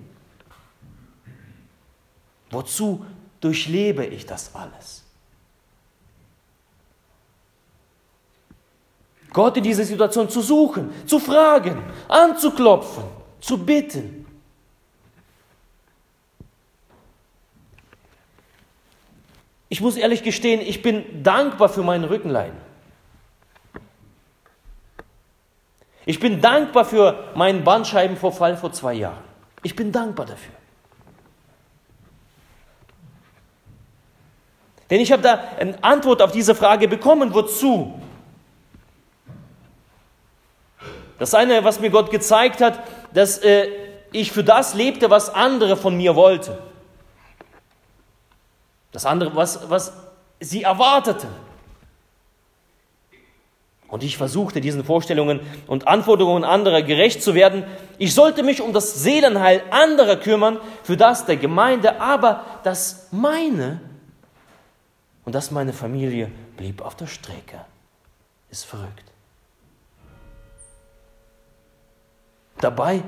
Wozu 2.51 3.05
durchlebe 3.41 4.05
ich 4.05 4.25
das 4.25 4.53
alles? 4.55 5.03
Gott 9.34 9.58
in 9.58 9.63
dieser 9.63 9.84
Situation 9.84 10.29
zu 10.29 10.41
suchen, 10.41 10.91
zu 11.08 11.20
fragen, 11.20 11.84
anzuklopfen, 12.08 13.03
zu 13.41 13.58
bitten. 13.58 14.24
Ich 19.70 19.82
muss 19.82 19.98
ehrlich 19.98 20.22
gestehen, 20.22 20.62
ich 20.62 20.84
bin 20.84 21.24
dankbar 21.24 21.67
für 21.67 21.82
meinen 21.82 22.03
Rückenleiden. 22.03 22.73
Ich 26.05 26.19
bin 26.19 26.41
dankbar 26.41 26.86
für 26.86 27.31
meinen 27.36 27.63
Bandscheibenvorfall 27.63 28.57
vor 28.57 28.72
zwei 28.74 28.93
Jahren. 28.93 29.24
Ich 29.62 29.75
bin 29.75 29.91
dankbar 29.91 30.25
dafür. 30.25 30.53
Denn 34.89 35.00
ich 35.00 35.12
habe 35.12 35.24
da 35.24 35.39
eine 35.60 35.81
Antwort 35.83 36.22
auf 36.22 36.31
diese 36.31 36.55
Frage 36.55 36.88
bekommen, 36.88 37.33
wozu? 37.33 38.00
Das 41.17 41.33
eine, 41.33 41.63
was 41.63 41.79
mir 41.79 41.89
Gott 41.89 42.12
gezeigt 42.12 42.60
hat, 42.60 42.79
dass 43.13 43.38
äh, 43.39 43.69
ich 44.12 44.31
für 44.31 44.43
das 44.43 44.74
lebte, 44.74 45.10
was 45.10 45.33
andere 45.33 45.77
von 45.77 45.95
mir 45.95 46.15
wollten. 46.15 46.53
Das 48.91 49.05
andere, 49.05 49.36
was, 49.36 49.69
was 49.69 49.93
sie 50.39 50.63
erwarteten. 50.63 51.29
Und 53.93 54.01
ich 54.01 54.17
versuchte 54.17 54.59
diesen 54.59 54.83
Vorstellungen 54.83 55.39
und 55.67 55.88
Anforderungen 55.88 56.43
anderer 56.43 56.81
gerecht 56.81 57.21
zu 57.21 57.35
werden. 57.35 57.63
Ich 58.00 58.15
sollte 58.15 58.41
mich 58.41 58.59
um 58.59 58.73
das 58.73 59.03
Seelenheil 59.03 59.62
anderer 59.69 60.15
kümmern, 60.15 60.59
für 60.81 60.97
das 60.97 61.27
der 61.27 61.38
Gemeinde, 61.38 62.01
aber 62.01 62.43
das 62.63 63.09
meine 63.12 63.81
und 65.25 65.35
das 65.35 65.51
meine 65.51 65.73
Familie 65.73 66.31
blieb 66.57 66.81
auf 66.81 66.95
der 66.95 67.05
Strecke. 67.05 67.63
Ist 68.50 68.65
verrückt. 68.65 69.03
Dabei 72.62 73.03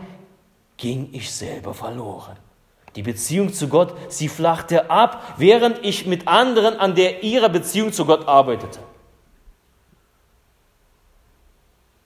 ging 0.77 1.09
ich 1.13 1.33
selber 1.33 1.73
verloren. 1.73 2.37
Die 2.95 3.01
Beziehung 3.01 3.51
zu 3.51 3.69
Gott, 3.69 3.95
sie 4.09 4.29
flachte 4.29 4.91
ab, 4.91 5.33
während 5.37 5.83
ich 5.83 6.05
mit 6.05 6.27
anderen 6.27 6.75
an 6.79 6.93
der 6.93 7.23
ihrer 7.23 7.49
Beziehung 7.49 7.91
zu 7.91 8.05
Gott 8.05 8.27
arbeitete. 8.27 8.77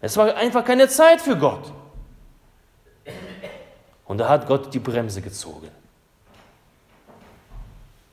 Es 0.02 0.16
war 0.18 0.36
einfach 0.36 0.64
keine 0.64 0.88
Zeit 0.88 1.22
für 1.22 1.38
Gott. 1.38 1.72
Und 4.06 4.18
da 4.18 4.30
hat 4.30 4.48
Gott 4.48 4.74
die 4.74 4.80
Bremse 4.80 5.22
gezogen. 5.22 5.70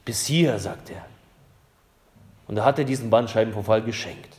Bis 0.04 0.26
hier, 0.26 0.58
sagt 0.58 0.90
er. 0.90 1.04
Und 2.48 2.56
da 2.56 2.64
hat 2.64 2.78
er 2.78 2.84
diesen 2.84 3.10
Bandscheibenvorfall 3.10 3.82
geschenkt. 3.82 4.34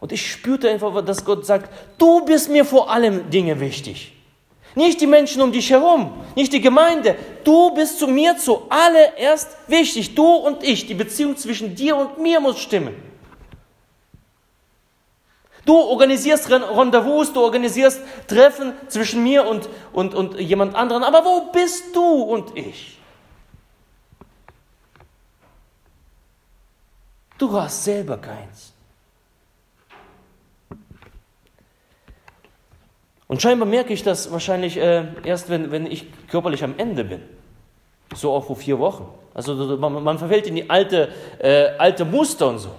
Und 0.00 0.12
ich 0.12 0.30
spürte 0.30 0.70
einfach, 0.70 1.02
dass 1.04 1.24
Gott 1.24 1.46
sagt, 1.46 1.70
du 1.98 2.24
bist 2.24 2.50
mir 2.50 2.64
vor 2.64 2.90
allem 2.90 3.30
Dinge 3.30 3.60
wichtig. 3.60 4.15
Nicht 4.76 5.00
die 5.00 5.06
Menschen 5.06 5.40
um 5.40 5.50
dich 5.50 5.70
herum, 5.70 6.12
nicht 6.34 6.52
die 6.52 6.60
Gemeinde. 6.60 7.16
Du 7.44 7.70
bist 7.70 7.98
zu 7.98 8.06
mir 8.06 8.36
zuallererst 8.36 9.56
wichtig. 9.66 10.14
Du 10.14 10.26
und 10.26 10.62
ich. 10.62 10.86
Die 10.86 10.92
Beziehung 10.92 11.34
zwischen 11.34 11.74
dir 11.74 11.96
und 11.96 12.18
mir 12.18 12.40
muss 12.40 12.58
stimmen. 12.60 12.94
Du 15.64 15.74
organisierst 15.74 16.50
Rendezvous, 16.50 17.32
du 17.32 17.40
organisierst 17.40 18.02
Treffen 18.28 18.74
zwischen 18.88 19.22
mir 19.22 19.46
und, 19.46 19.66
und, 19.94 20.14
und 20.14 20.38
jemand 20.38 20.74
anderen. 20.74 21.04
Aber 21.04 21.24
wo 21.24 21.50
bist 21.50 21.96
du 21.96 22.04
und 22.04 22.54
ich? 22.54 22.98
Du 27.38 27.50
hast 27.50 27.82
selber 27.82 28.18
keins. 28.18 28.75
Und 33.28 33.42
scheinbar 33.42 33.68
merke 33.68 33.92
ich 33.92 34.02
das 34.02 34.30
wahrscheinlich 34.30 34.76
äh, 34.76 35.04
erst, 35.24 35.50
wenn, 35.50 35.70
wenn 35.70 35.86
ich 35.86 36.06
körperlich 36.28 36.62
am 36.62 36.74
Ende 36.78 37.04
bin. 37.04 37.22
So 38.14 38.32
auch 38.32 38.44
vor 38.46 38.56
vier 38.56 38.78
Wochen. 38.78 39.08
Also 39.34 39.54
man, 39.76 40.02
man 40.02 40.18
verfällt 40.18 40.46
in 40.46 40.54
die 40.54 40.70
alte, 40.70 41.08
äh, 41.38 41.70
alte 41.78 42.04
Muster 42.04 42.48
und 42.48 42.58
so. 42.58 42.70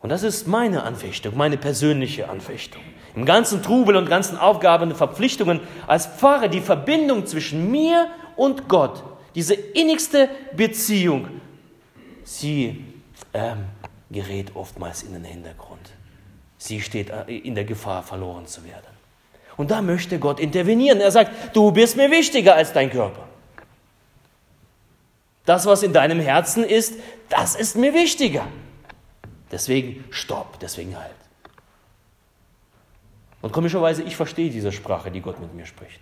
Und 0.00 0.10
das 0.10 0.22
ist 0.22 0.46
meine 0.46 0.84
Anfechtung, 0.84 1.36
meine 1.36 1.56
persönliche 1.56 2.28
Anfechtung. 2.28 2.82
Im 3.16 3.24
ganzen 3.24 3.62
Trubel 3.62 3.96
und 3.96 4.08
ganzen 4.08 4.36
Aufgaben 4.36 4.90
und 4.90 4.96
Verpflichtungen 4.96 5.60
als 5.86 6.06
Pfarrer 6.06 6.48
die 6.48 6.60
Verbindung 6.60 7.26
zwischen 7.26 7.70
mir 7.70 8.08
und 8.36 8.68
Gott, 8.68 9.02
diese 9.34 9.54
innigste 9.54 10.28
Beziehung, 10.54 11.28
sie 12.22 12.84
ähm, 13.32 13.64
gerät 14.10 14.54
oftmals 14.54 15.02
in 15.02 15.12
den 15.12 15.24
Hintergrund. 15.24 15.90
Sie 16.58 16.80
steht 16.80 17.10
äh, 17.10 17.24
in 17.24 17.54
der 17.54 17.64
Gefahr, 17.64 18.02
verloren 18.02 18.46
zu 18.46 18.64
werden. 18.64 18.96
Und 19.56 19.70
da 19.70 19.82
möchte 19.82 20.18
Gott 20.18 20.38
intervenieren. 20.38 21.00
Er 21.00 21.10
sagt, 21.10 21.56
du 21.56 21.72
bist 21.72 21.96
mir 21.96 22.10
wichtiger 22.10 22.54
als 22.54 22.72
dein 22.72 22.90
Körper. 22.90 23.26
Das, 25.44 25.64
was 25.64 25.82
in 25.82 25.92
deinem 25.92 26.20
Herzen 26.20 26.64
ist, 26.64 26.94
das 27.28 27.54
ist 27.54 27.76
mir 27.76 27.94
wichtiger. 27.94 28.46
Deswegen 29.50 30.04
stopp, 30.10 30.58
deswegen 30.58 30.98
halt. 30.98 31.14
Und 33.42 33.52
komischerweise, 33.52 34.02
ich 34.02 34.16
verstehe 34.16 34.50
diese 34.50 34.72
Sprache, 34.72 35.10
die 35.10 35.20
Gott 35.20 35.40
mit 35.40 35.54
mir 35.54 35.66
spricht. 35.66 36.00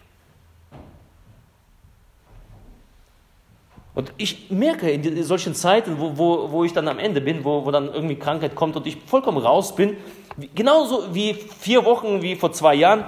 Und 3.94 4.12
ich 4.16 4.50
merke 4.50 4.90
in 4.90 5.22
solchen 5.22 5.54
Zeiten, 5.54 6.00
wo, 6.00 6.18
wo, 6.18 6.50
wo 6.50 6.64
ich 6.64 6.72
dann 6.72 6.88
am 6.88 6.98
Ende 6.98 7.20
bin, 7.20 7.44
wo, 7.44 7.64
wo 7.64 7.70
dann 7.70 7.92
irgendwie 7.92 8.16
Krankheit 8.16 8.56
kommt 8.56 8.76
und 8.76 8.86
ich 8.86 8.96
vollkommen 9.06 9.38
raus 9.38 9.76
bin, 9.76 9.96
genauso 10.54 11.14
wie 11.14 11.34
vier 11.34 11.84
Wochen, 11.84 12.20
wie 12.20 12.34
vor 12.34 12.52
zwei 12.52 12.74
Jahren, 12.74 13.04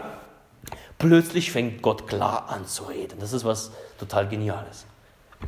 plötzlich 0.99 1.51
fängt 1.51 1.83
Gott 1.83 2.07
klar 2.07 2.49
an 2.49 2.67
zu 2.67 2.85
reden. 2.85 3.19
Das 3.19 3.33
ist 3.33 3.45
was 3.45 3.73
total 3.99 4.29
Geniales. 4.29 4.87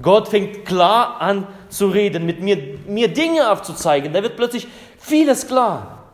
Gott 0.03 0.29
fängt 0.29 0.65
klar 0.67 1.21
an 1.21 1.47
zu 1.69 1.89
reden, 1.89 2.27
mit 2.27 2.41
mir, 2.41 2.79
mir 2.87 3.09
Dinge 3.09 3.51
aufzuzeigen. 3.51 4.13
Da 4.13 4.23
wird 4.23 4.37
plötzlich 4.37 4.67
vieles 4.99 5.47
klar. 5.47 6.11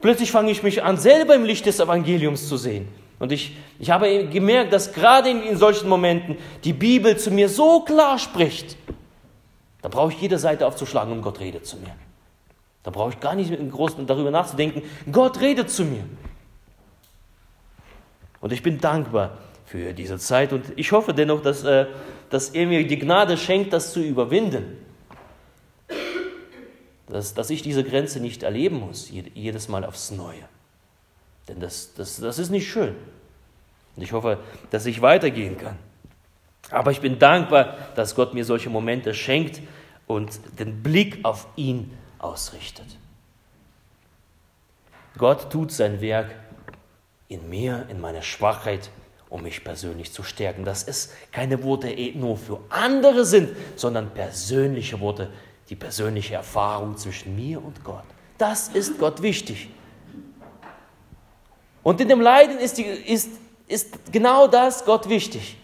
Plötzlich 0.00 0.30
fange 0.30 0.50
ich 0.50 0.62
mich 0.62 0.82
an, 0.82 0.96
selber 0.96 1.34
im 1.34 1.44
Licht 1.44 1.66
des 1.66 1.80
Evangeliums 1.80 2.48
zu 2.48 2.56
sehen. 2.56 2.88
Und 3.22 3.30
ich, 3.30 3.56
ich 3.78 3.88
habe 3.88 4.26
gemerkt, 4.26 4.72
dass 4.72 4.92
gerade 4.92 5.30
in, 5.30 5.44
in 5.44 5.56
solchen 5.56 5.88
Momenten 5.88 6.38
die 6.64 6.72
Bibel 6.72 7.16
zu 7.16 7.30
mir 7.30 7.48
so 7.48 7.82
klar 7.82 8.18
spricht. 8.18 8.76
Da 9.80 9.88
brauche 9.88 10.10
ich 10.10 10.20
jede 10.20 10.40
Seite 10.40 10.66
aufzuschlagen 10.66 11.12
und 11.12 11.22
Gott 11.22 11.38
redet 11.38 11.64
zu 11.64 11.76
mir. 11.76 11.94
Da 12.82 12.90
brauche 12.90 13.10
ich 13.10 13.20
gar 13.20 13.36
nicht 13.36 13.52
groß 13.70 13.94
darüber 14.08 14.32
nachzudenken. 14.32 14.82
Gott 15.12 15.40
redet 15.40 15.70
zu 15.70 15.84
mir. 15.84 16.02
Und 18.40 18.52
ich 18.52 18.64
bin 18.64 18.80
dankbar 18.80 19.38
für 19.66 19.92
diese 19.92 20.18
Zeit 20.18 20.52
und 20.52 20.72
ich 20.74 20.90
hoffe 20.90 21.14
dennoch, 21.14 21.42
dass, 21.42 21.62
äh, 21.62 21.86
dass 22.28 22.48
er 22.48 22.66
mir 22.66 22.84
die 22.84 22.98
Gnade 22.98 23.36
schenkt, 23.36 23.72
das 23.72 23.92
zu 23.92 24.00
überwinden. 24.00 24.78
Dass, 27.06 27.34
dass 27.34 27.50
ich 27.50 27.62
diese 27.62 27.84
Grenze 27.84 28.18
nicht 28.18 28.42
erleben 28.42 28.80
muss, 28.80 29.08
jedes 29.10 29.68
Mal 29.68 29.84
aufs 29.84 30.10
Neue. 30.10 30.42
Denn 31.48 31.60
das, 31.60 31.94
das, 31.94 32.16
das 32.16 32.38
ist 32.38 32.50
nicht 32.50 32.70
schön. 32.70 32.94
Und 33.96 34.02
ich 34.02 34.12
hoffe, 34.12 34.38
dass 34.70 34.86
ich 34.86 35.02
weitergehen 35.02 35.58
kann. 35.58 35.78
Aber 36.70 36.90
ich 36.90 37.00
bin 37.00 37.18
dankbar, 37.18 37.76
dass 37.94 38.14
Gott 38.14 38.34
mir 38.34 38.44
solche 38.44 38.70
Momente 38.70 39.14
schenkt 39.14 39.60
und 40.06 40.40
den 40.58 40.82
Blick 40.82 41.24
auf 41.24 41.46
ihn 41.56 41.96
ausrichtet. 42.18 42.86
Gott 45.18 45.50
tut 45.50 45.72
sein 45.72 46.00
Werk 46.00 46.34
in 47.28 47.48
mir, 47.50 47.86
in 47.88 48.00
meiner 48.00 48.22
Schwachheit, 48.22 48.90
um 49.28 49.42
mich 49.42 49.64
persönlich 49.64 50.12
zu 50.12 50.22
stärken. 50.22 50.64
Dass 50.64 50.84
es 50.84 51.12
keine 51.32 51.62
Worte 51.62 51.94
nur 52.14 52.38
für 52.38 52.60
andere 52.70 53.24
sind, 53.24 53.50
sondern 53.76 54.10
persönliche 54.10 55.00
Worte, 55.00 55.30
die 55.68 55.76
persönliche 55.76 56.34
Erfahrung 56.34 56.96
zwischen 56.96 57.36
mir 57.36 57.62
und 57.62 57.84
Gott. 57.84 58.04
Das 58.38 58.68
ist 58.68 58.98
Gott 58.98 59.22
wichtig. 59.22 59.68
Und 61.82 62.00
in 62.00 62.08
dem 62.08 62.20
Leiden 62.20 62.58
ist, 62.58 62.78
die, 62.78 62.82
ist, 62.84 63.30
ist 63.66 64.12
genau 64.12 64.46
das 64.46 64.84
Gott 64.84 65.08
wichtig. 65.08 65.56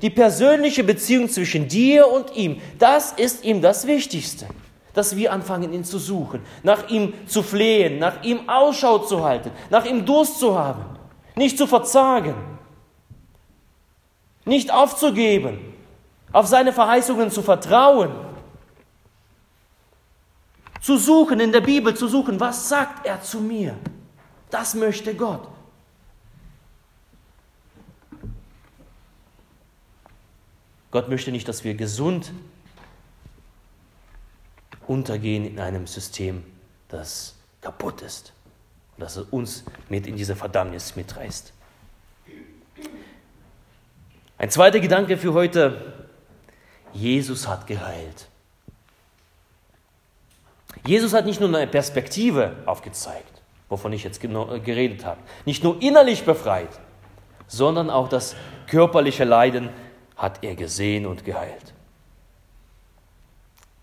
Die 0.00 0.10
persönliche 0.10 0.82
Beziehung 0.82 1.28
zwischen 1.28 1.68
dir 1.68 2.08
und 2.08 2.34
ihm, 2.34 2.60
das 2.78 3.12
ist 3.12 3.44
ihm 3.44 3.62
das 3.62 3.86
Wichtigste. 3.86 4.46
Dass 4.94 5.16
wir 5.16 5.32
anfangen, 5.32 5.72
ihn 5.72 5.84
zu 5.84 5.98
suchen, 5.98 6.42
nach 6.62 6.90
ihm 6.90 7.14
zu 7.26 7.42
flehen, 7.42 7.98
nach 7.98 8.22
ihm 8.22 8.48
Ausschau 8.48 8.98
zu 8.98 9.24
halten, 9.24 9.50
nach 9.70 9.86
ihm 9.86 10.04
Durst 10.04 10.38
zu 10.38 10.58
haben, 10.58 10.84
nicht 11.34 11.56
zu 11.56 11.66
verzagen, 11.66 12.34
nicht 14.44 14.72
aufzugeben, 14.72 15.60
auf 16.32 16.46
seine 16.46 16.72
Verheißungen 16.72 17.30
zu 17.30 17.40
vertrauen, 17.42 18.10
zu 20.80 20.96
suchen 20.98 21.40
in 21.40 21.52
der 21.52 21.60
Bibel, 21.60 21.94
zu 21.94 22.08
suchen, 22.08 22.38
was 22.40 22.68
sagt 22.68 23.06
er 23.06 23.22
zu 23.22 23.40
mir. 23.40 23.74
Das 24.50 24.74
möchte 24.74 25.14
Gott. 25.14 25.51
Gott 30.92 31.08
möchte 31.08 31.32
nicht, 31.32 31.48
dass 31.48 31.64
wir 31.64 31.74
gesund 31.74 32.32
untergehen 34.86 35.46
in 35.46 35.58
einem 35.58 35.86
System, 35.86 36.44
das 36.88 37.34
kaputt 37.62 38.02
ist 38.02 38.34
und 38.96 39.00
das 39.00 39.16
uns 39.16 39.64
mit 39.88 40.06
in 40.06 40.16
diese 40.16 40.36
Verdammnis 40.36 40.94
mitreißt. 40.94 41.54
Ein 44.36 44.50
zweiter 44.50 44.80
Gedanke 44.80 45.16
für 45.16 45.32
heute. 45.32 46.08
Jesus 46.92 47.48
hat 47.48 47.66
geheilt. 47.66 48.26
Jesus 50.84 51.14
hat 51.14 51.24
nicht 51.24 51.40
nur 51.40 51.48
eine 51.48 51.66
Perspektive 51.68 52.56
aufgezeigt, 52.66 53.40
wovon 53.70 53.94
ich 53.94 54.04
jetzt 54.04 54.20
geredet 54.20 55.06
habe. 55.06 55.20
Nicht 55.46 55.64
nur 55.64 55.80
innerlich 55.80 56.24
befreit, 56.24 56.80
sondern 57.46 57.88
auch 57.88 58.08
das 58.08 58.36
körperliche 58.66 59.24
Leiden 59.24 59.70
hat 60.16 60.42
er 60.42 60.54
gesehen 60.54 61.06
und 61.06 61.24
geheilt. 61.24 61.74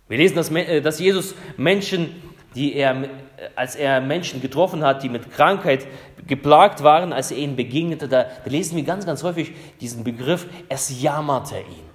Wir 0.07 0.17
lesen, 0.17 0.35
dass, 0.35 0.49
äh, 0.49 1.03
Jesus 1.03 1.35
Menschen, 1.57 2.21
die 2.55 2.73
er, 2.75 3.09
als 3.55 3.75
er 3.75 4.01
Menschen 4.01 4.41
getroffen 4.41 4.83
hat, 4.83 5.03
die 5.03 5.09
mit 5.09 5.31
Krankheit 5.31 5.85
geplagt 6.25 6.83
waren, 6.83 7.13
als 7.13 7.31
er 7.31 7.37
ihnen 7.37 7.55
begegnete, 7.55 8.07
da, 8.07 8.23
da 8.23 8.49
lesen 8.49 8.75
wir 8.75 8.83
ganz, 8.83 9.05
ganz 9.05 9.23
häufig 9.23 9.53
diesen 9.79 10.03
Begriff, 10.03 10.47
es 10.67 11.01
jammerte 11.01 11.59
ihn. 11.59 11.89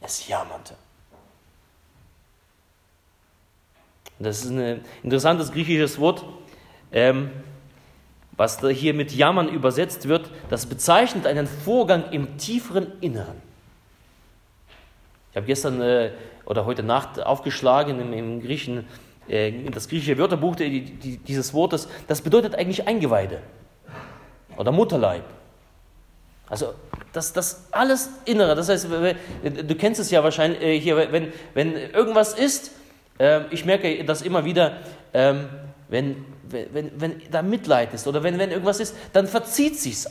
Es 0.00 0.28
jammerte. 0.28 0.74
Das 4.18 4.44
ist 4.44 4.50
ein 4.50 4.84
interessantes 5.02 5.50
griechisches 5.50 5.98
Wort, 5.98 6.24
ähm, 6.92 7.30
was 8.36 8.60
hier 8.60 8.94
mit 8.94 9.12
Jammern 9.12 9.48
übersetzt 9.48 10.08
wird. 10.08 10.30
Das 10.50 10.66
bezeichnet 10.66 11.26
einen 11.26 11.46
Vorgang 11.46 12.10
im 12.10 12.36
tieferen 12.38 12.92
Inneren. 13.00 13.36
Ich 15.30 15.36
habe 15.36 15.46
gestern 15.46 15.80
äh, 15.80 16.10
oder 16.46 16.64
heute 16.64 16.82
Nacht 16.82 17.20
aufgeschlagen 17.20 18.00
im, 18.00 18.12
im 18.12 18.40
Griechen, 18.40 18.86
äh, 19.28 19.52
das 19.70 19.88
griechische 19.88 20.18
Wörterbuch 20.18 20.56
die, 20.56 20.82
die, 20.82 21.16
dieses 21.16 21.52
Wortes. 21.54 21.88
Das 22.06 22.22
bedeutet 22.22 22.54
eigentlich 22.54 22.86
Eingeweide 22.86 23.40
oder 24.56 24.70
Mutterleib. 24.72 25.24
Also 26.48 26.74
das, 27.12 27.32
das 27.32 27.68
alles 27.70 28.10
Innere. 28.26 28.54
Das 28.54 28.68
heißt, 28.68 28.86
du 28.86 29.74
kennst 29.76 30.00
es 30.00 30.10
ja 30.10 30.22
wahrscheinlich 30.22 30.62
äh, 30.62 30.78
hier, 30.78 30.96
wenn, 31.10 31.32
wenn 31.54 31.74
irgendwas 31.74 32.34
ist, 32.34 32.72
ähm, 33.18 33.46
ich 33.50 33.64
merke 33.64 34.04
das 34.04 34.22
immer 34.22 34.44
wieder, 34.44 34.78
ähm, 35.12 35.48
wenn, 35.94 36.24
wenn, 36.50 37.00
wenn 37.00 37.22
da 37.30 37.40
Mitleid 37.40 37.94
ist 37.94 38.08
oder 38.08 38.24
wenn, 38.24 38.36
wenn 38.36 38.50
irgendwas 38.50 38.80
ist, 38.80 38.96
dann 39.12 39.28
verzieht 39.28 39.78
sich 39.78 40.06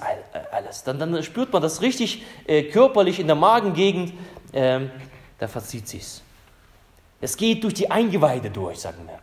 alles. 0.52 0.84
Dann, 0.86 0.98
dann 0.98 1.22
spürt 1.24 1.52
man 1.52 1.62
das 1.62 1.82
richtig 1.82 2.24
äh, 2.48 2.64
körperlich 2.64 3.20
in 3.20 3.28
der 3.28 3.36
Magengegend. 3.36 4.14
Ähm, 4.54 4.90
da 5.40 5.48
verzieht 5.50 5.90
sich's. 5.90 6.24
Es 7.20 7.36
geht 7.36 7.66
durch 7.66 7.74
die 7.74 7.92
Eingeweide 7.92 8.50
durch, 8.50 8.80
sagen 8.80 9.06
wir. 9.06 9.20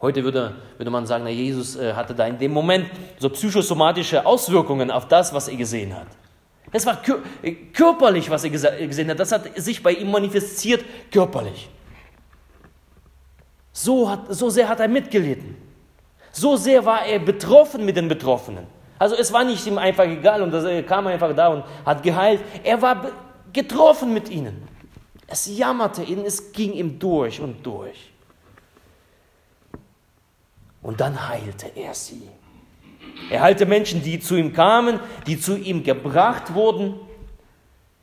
Heute 0.00 0.22
würde, 0.22 0.54
würde 0.76 0.90
man 0.92 1.04
sagen, 1.04 1.24
na, 1.24 1.30
Jesus 1.30 1.74
äh, 1.74 1.92
hatte 1.92 2.14
da 2.14 2.28
in 2.28 2.38
dem 2.38 2.52
Moment 2.52 2.88
so 3.18 3.28
psychosomatische 3.28 4.24
Auswirkungen 4.24 4.92
auf 4.92 5.08
das, 5.08 5.34
was 5.34 5.48
er 5.48 5.56
gesehen 5.56 5.96
hat. 5.96 6.06
Es 6.70 6.86
war 6.86 7.02
äh, 7.42 7.52
körperlich, 7.72 8.30
was 8.30 8.44
er 8.44 8.50
gesehen 8.50 9.10
hat. 9.10 9.18
Das 9.18 9.32
hat 9.32 9.60
sich 9.60 9.82
bei 9.82 9.94
ihm 9.94 10.12
manifestiert 10.12 10.84
körperlich. 11.10 11.68
So, 13.72 14.10
hat, 14.10 14.20
so 14.30 14.50
sehr 14.50 14.68
hat 14.68 14.80
er 14.80 14.88
mitgelitten. 14.88 15.56
So 16.32 16.56
sehr 16.56 16.84
war 16.84 17.04
er 17.04 17.18
betroffen 17.18 17.84
mit 17.84 17.96
den 17.96 18.08
Betroffenen. 18.08 18.66
Also 18.98 19.16
es 19.16 19.32
war 19.32 19.44
nicht 19.44 19.66
ihm 19.66 19.78
einfach 19.78 20.04
egal 20.04 20.42
und 20.42 20.52
er 20.52 20.82
kam 20.82 21.06
einfach 21.06 21.34
da 21.34 21.48
und 21.48 21.64
hat 21.86 22.02
geheilt. 22.02 22.42
Er 22.62 22.80
war 22.82 23.10
getroffen 23.52 24.12
mit 24.12 24.28
ihnen. 24.28 24.68
Es 25.26 25.46
jammerte 25.46 26.02
ihn, 26.02 26.24
es 26.24 26.52
ging 26.52 26.72
ihm 26.72 26.98
durch 26.98 27.40
und 27.40 27.64
durch. 27.64 28.10
Und 30.82 31.00
dann 31.00 31.28
heilte 31.28 31.70
er 31.74 31.94
sie. 31.94 32.28
Er 33.30 33.42
heilte 33.42 33.66
Menschen, 33.66 34.02
die 34.02 34.18
zu 34.18 34.34
ihm 34.36 34.52
kamen, 34.52 34.98
die 35.26 35.38
zu 35.38 35.56
ihm 35.56 35.84
gebracht 35.84 36.54
wurden 36.54 36.94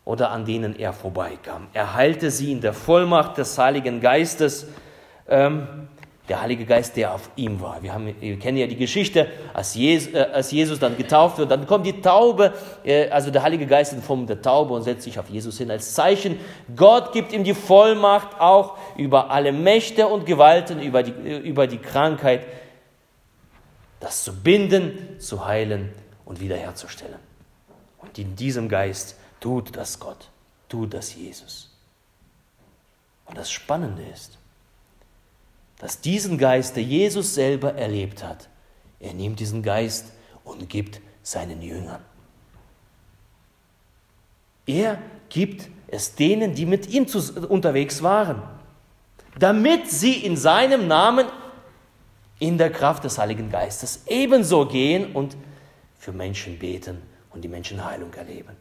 oder 0.05 0.31
an 0.31 0.45
denen 0.45 0.75
er 0.77 0.93
vorbeikam. 0.93 1.67
Er 1.73 1.93
heilte 1.93 2.31
sie 2.31 2.51
in 2.51 2.61
der 2.61 2.73
Vollmacht 2.73 3.37
des 3.37 3.57
Heiligen 3.57 3.99
Geistes. 3.99 4.67
Ähm, 5.27 5.87
der 6.27 6.41
Heilige 6.41 6.65
Geist, 6.65 6.97
der 6.97 7.13
auf 7.13 7.29
ihm 7.37 7.61
war. 7.61 7.81
Wir, 7.81 7.93
haben, 7.93 8.13
wir 8.19 8.39
kennen 8.39 8.57
ja 8.57 8.67
die 8.67 8.75
Geschichte, 8.75 9.27
als 9.53 9.75
Jesus, 9.75 10.13
äh, 10.13 10.27
als 10.33 10.51
Jesus, 10.51 10.79
dann 10.79 10.97
getauft 10.97 11.37
wird, 11.37 11.51
dann 11.51 11.65
kommt 11.65 11.85
die 11.85 12.01
Taube, 12.01 12.53
äh, 12.83 13.09
also 13.09 13.31
der 13.31 13.43
Heilige 13.43 13.65
Geist 13.65 13.93
in 13.93 14.01
Form 14.01 14.27
der 14.27 14.41
Taube 14.41 14.73
und 14.73 14.81
setzt 14.81 15.03
sich 15.03 15.17
auf 15.19 15.29
Jesus 15.29 15.57
hin 15.57 15.71
als 15.71 15.93
Zeichen. 15.93 16.37
Gott 16.75 17.13
gibt 17.13 17.31
ihm 17.31 17.43
die 17.43 17.53
Vollmacht 17.53 18.39
auch 18.39 18.77
über 18.97 19.31
alle 19.31 19.53
Mächte 19.53 20.07
und 20.07 20.25
Gewalten, 20.25 20.81
über 20.81 21.03
die, 21.03 21.11
äh, 21.11 21.37
über 21.37 21.65
die 21.65 21.77
Krankheit, 21.77 22.45
das 23.99 24.25
zu 24.25 24.33
binden, 24.33 25.19
zu 25.19 25.45
heilen 25.45 25.93
und 26.25 26.41
wiederherzustellen. 26.41 27.19
Und 27.99 28.17
in 28.19 28.35
diesem 28.35 28.67
Geist 28.67 29.15
tut 29.39 29.75
das 29.77 29.99
Gott, 29.99 30.29
tut 30.67 30.93
das 30.93 31.15
Jesus. 31.15 31.73
Und 33.25 33.37
das 33.37 33.49
Spannende 33.49 34.03
ist, 34.13 34.37
dass 35.79 36.01
diesen 36.01 36.37
Geist, 36.37 36.75
der 36.75 36.83
Jesus 36.83 37.35
selber 37.35 37.75
erlebt 37.75 38.23
hat, 38.23 38.49
er 38.99 39.13
nimmt 39.13 39.39
diesen 39.39 39.61
Geist 39.61 40.11
und 40.43 40.69
gibt 40.69 41.01
seinen 41.21 41.61
Jüngern. 41.61 42.01
Er 44.65 44.97
gibt 45.29 45.69
es 45.87 46.15
denen, 46.15 46.53
die 46.55 46.65
mit 46.65 46.89
ihm 46.89 47.05
unterwegs 47.47 48.01
waren, 48.03 48.41
damit 49.39 49.89
sie 49.89 50.13
in 50.13 50.35
seinem 50.35 50.87
Namen 50.87 51.27
in 52.39 52.57
der 52.57 52.71
Kraft 52.71 53.03
des 53.03 53.17
Heiligen 53.17 53.49
Geistes 53.49 54.03
ebenso 54.07 54.65
gehen 54.65 55.13
und 55.13 55.37
für 55.97 56.11
Menschen 56.11 56.59
beten 56.59 57.01
und 57.31 57.41
die 57.41 57.47
Menschen 57.47 57.83
Heilung 57.83 58.13
erleben. 58.13 58.55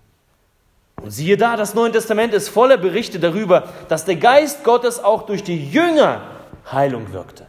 Und 1.02 1.10
siehe 1.10 1.36
da, 1.36 1.56
das 1.56 1.74
Neue 1.74 1.92
Testament 1.92 2.32
ist 2.32 2.48
voller 2.48 2.78
Berichte 2.78 3.18
darüber, 3.18 3.68
dass 3.88 4.04
der 4.04 4.16
Geist 4.16 4.64
Gottes 4.64 5.02
auch 5.02 5.26
durch 5.26 5.42
die 5.42 5.68
Jünger 5.70 6.35
Heilung 6.70 7.12
wirkte. 7.12 7.46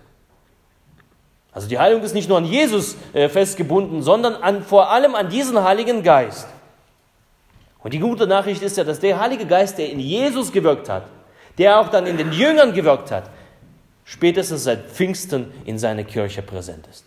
Also 1.51 1.67
die 1.67 1.80
Heilung 1.80 2.03
ist 2.03 2.13
nicht 2.13 2.30
nur 2.30 2.38
an 2.38 2.45
Jesus 2.45 2.95
äh, 3.13 3.30
festgebunden, 3.30 4.03
sondern 4.03 4.36
an, 4.36 4.63
vor 4.63 4.91
allem 4.91 5.15
an 5.15 5.30
diesen 5.30 5.63
Heiligen 5.63 6.03
Geist. 6.03 6.47
Und 7.80 7.93
die 7.93 7.99
gute 7.99 8.27
Nachricht 8.27 8.62
ist 8.62 8.77
ja, 8.77 8.84
dass 8.84 8.99
der 8.99 9.19
Heilige 9.19 9.45
Geist, 9.45 9.77
der 9.77 9.89
in 9.89 9.99
Jesus 9.99 10.51
gewirkt 10.51 10.89
hat, 10.89 11.08
der 11.58 11.80
auch 11.80 11.89
dann 11.89 12.06
in 12.06 12.17
den 12.17 12.32
Jüngern 12.32 12.73
gewirkt 12.73 13.12
hat, 13.12 13.30
spätestens 14.06 14.65
seit 14.65 14.86
Pfingsten 14.91 15.51
in 15.65 15.80
seiner 15.80 16.03
Kirche 16.03 16.41
präsent 16.41 16.86
ist. 16.88 17.03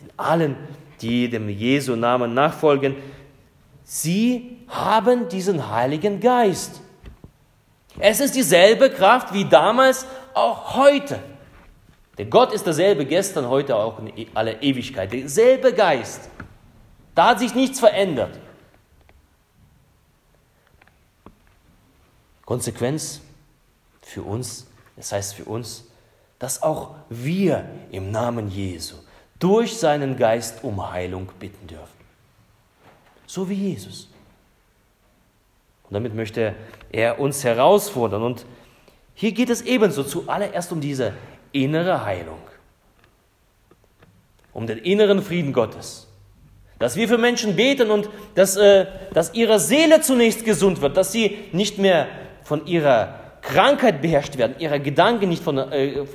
In 0.00 0.10
allen, 0.16 0.56
die 1.02 1.28
dem 1.28 1.48
Jesu 1.48 1.96
Namen 1.96 2.34
nachfolgen, 2.34 2.96
sie 3.84 4.56
haben 4.68 5.28
diesen 5.28 5.70
Heiligen 5.70 6.20
Geist. 6.20 6.80
Es 7.98 8.20
ist 8.20 8.34
dieselbe 8.34 8.90
Kraft 8.90 9.34
wie 9.34 9.44
damals 9.44 10.06
auch 10.34 10.74
heute. 10.76 11.20
Der 12.18 12.26
Gott 12.26 12.52
ist 12.52 12.66
derselbe 12.66 13.06
gestern, 13.06 13.48
heute 13.48 13.76
auch 13.76 13.98
in 13.98 14.26
aller 14.34 14.62
Ewigkeit. 14.62 15.12
Derselbe 15.12 15.72
Geist. 15.72 16.28
Da 17.14 17.28
hat 17.28 17.38
sich 17.38 17.54
nichts 17.54 17.80
verändert. 17.80 18.38
Konsequenz 22.44 23.20
für 24.02 24.22
uns, 24.22 24.66
das 24.96 25.12
heißt 25.12 25.34
für 25.34 25.44
uns, 25.44 25.84
dass 26.38 26.62
auch 26.62 26.94
wir 27.08 27.64
im 27.92 28.10
Namen 28.10 28.50
Jesu 28.50 28.96
durch 29.38 29.76
seinen 29.78 30.16
Geist 30.16 30.64
um 30.64 30.90
Heilung 30.90 31.30
bitten 31.38 31.66
dürfen. 31.66 32.00
So 33.26 33.48
wie 33.48 33.54
Jesus. 33.54 34.08
Und 35.84 35.94
damit 35.94 36.14
möchte 36.14 36.54
er 36.90 37.20
uns 37.20 37.44
herausfordern 37.44 38.22
und 38.22 38.46
hier 39.20 39.32
geht 39.32 39.50
es 39.50 39.60
ebenso 39.60 40.02
zuallererst 40.02 40.72
um 40.72 40.80
diese 40.80 41.12
innere 41.52 42.06
Heilung, 42.06 42.40
um 44.54 44.66
den 44.66 44.78
inneren 44.78 45.20
Frieden 45.20 45.52
Gottes. 45.52 46.08
Dass 46.78 46.96
wir 46.96 47.06
für 47.06 47.18
Menschen 47.18 47.54
beten 47.54 47.90
und 47.90 48.08
dass, 48.34 48.56
äh, 48.56 48.86
dass 49.12 49.34
ihre 49.34 49.60
Seele 49.60 50.00
zunächst 50.00 50.46
gesund 50.46 50.80
wird, 50.80 50.96
dass 50.96 51.12
sie 51.12 51.36
nicht 51.52 51.76
mehr 51.76 52.06
von 52.44 52.66
ihrer 52.66 53.20
Krankheit 53.42 54.00
beherrscht 54.00 54.38
werden, 54.38 54.54
ihre 54.58 54.80
Gedanken 54.80 55.28
nicht 55.28 55.44
von, 55.44 55.58
äh, 55.58 56.06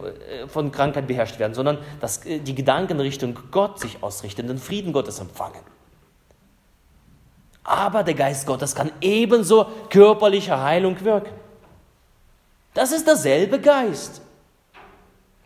von 0.47 0.71
Krankheit 0.71 1.05
beherrscht 1.05 1.37
werden, 1.37 1.53
sondern 1.53 1.77
dass 2.01 2.25
äh, 2.25 2.39
die 2.39 2.55
Gedanken 2.55 2.99
Richtung 2.99 3.37
Gott 3.51 3.79
sich 3.79 4.01
ausrichten, 4.01 4.47
den 4.47 4.57
Frieden 4.57 4.93
Gottes 4.93 5.19
empfangen. 5.19 5.61
Aber 7.63 8.01
der 8.01 8.15
Geist 8.15 8.47
Gottes 8.47 8.73
kann 8.73 8.91
ebenso 8.99 9.67
körperliche 9.91 10.59
Heilung 10.59 10.99
wirken. 11.05 11.44
Das 12.75 12.91
ist 12.91 13.07
derselbe 13.07 13.59
Geist, 13.59 14.21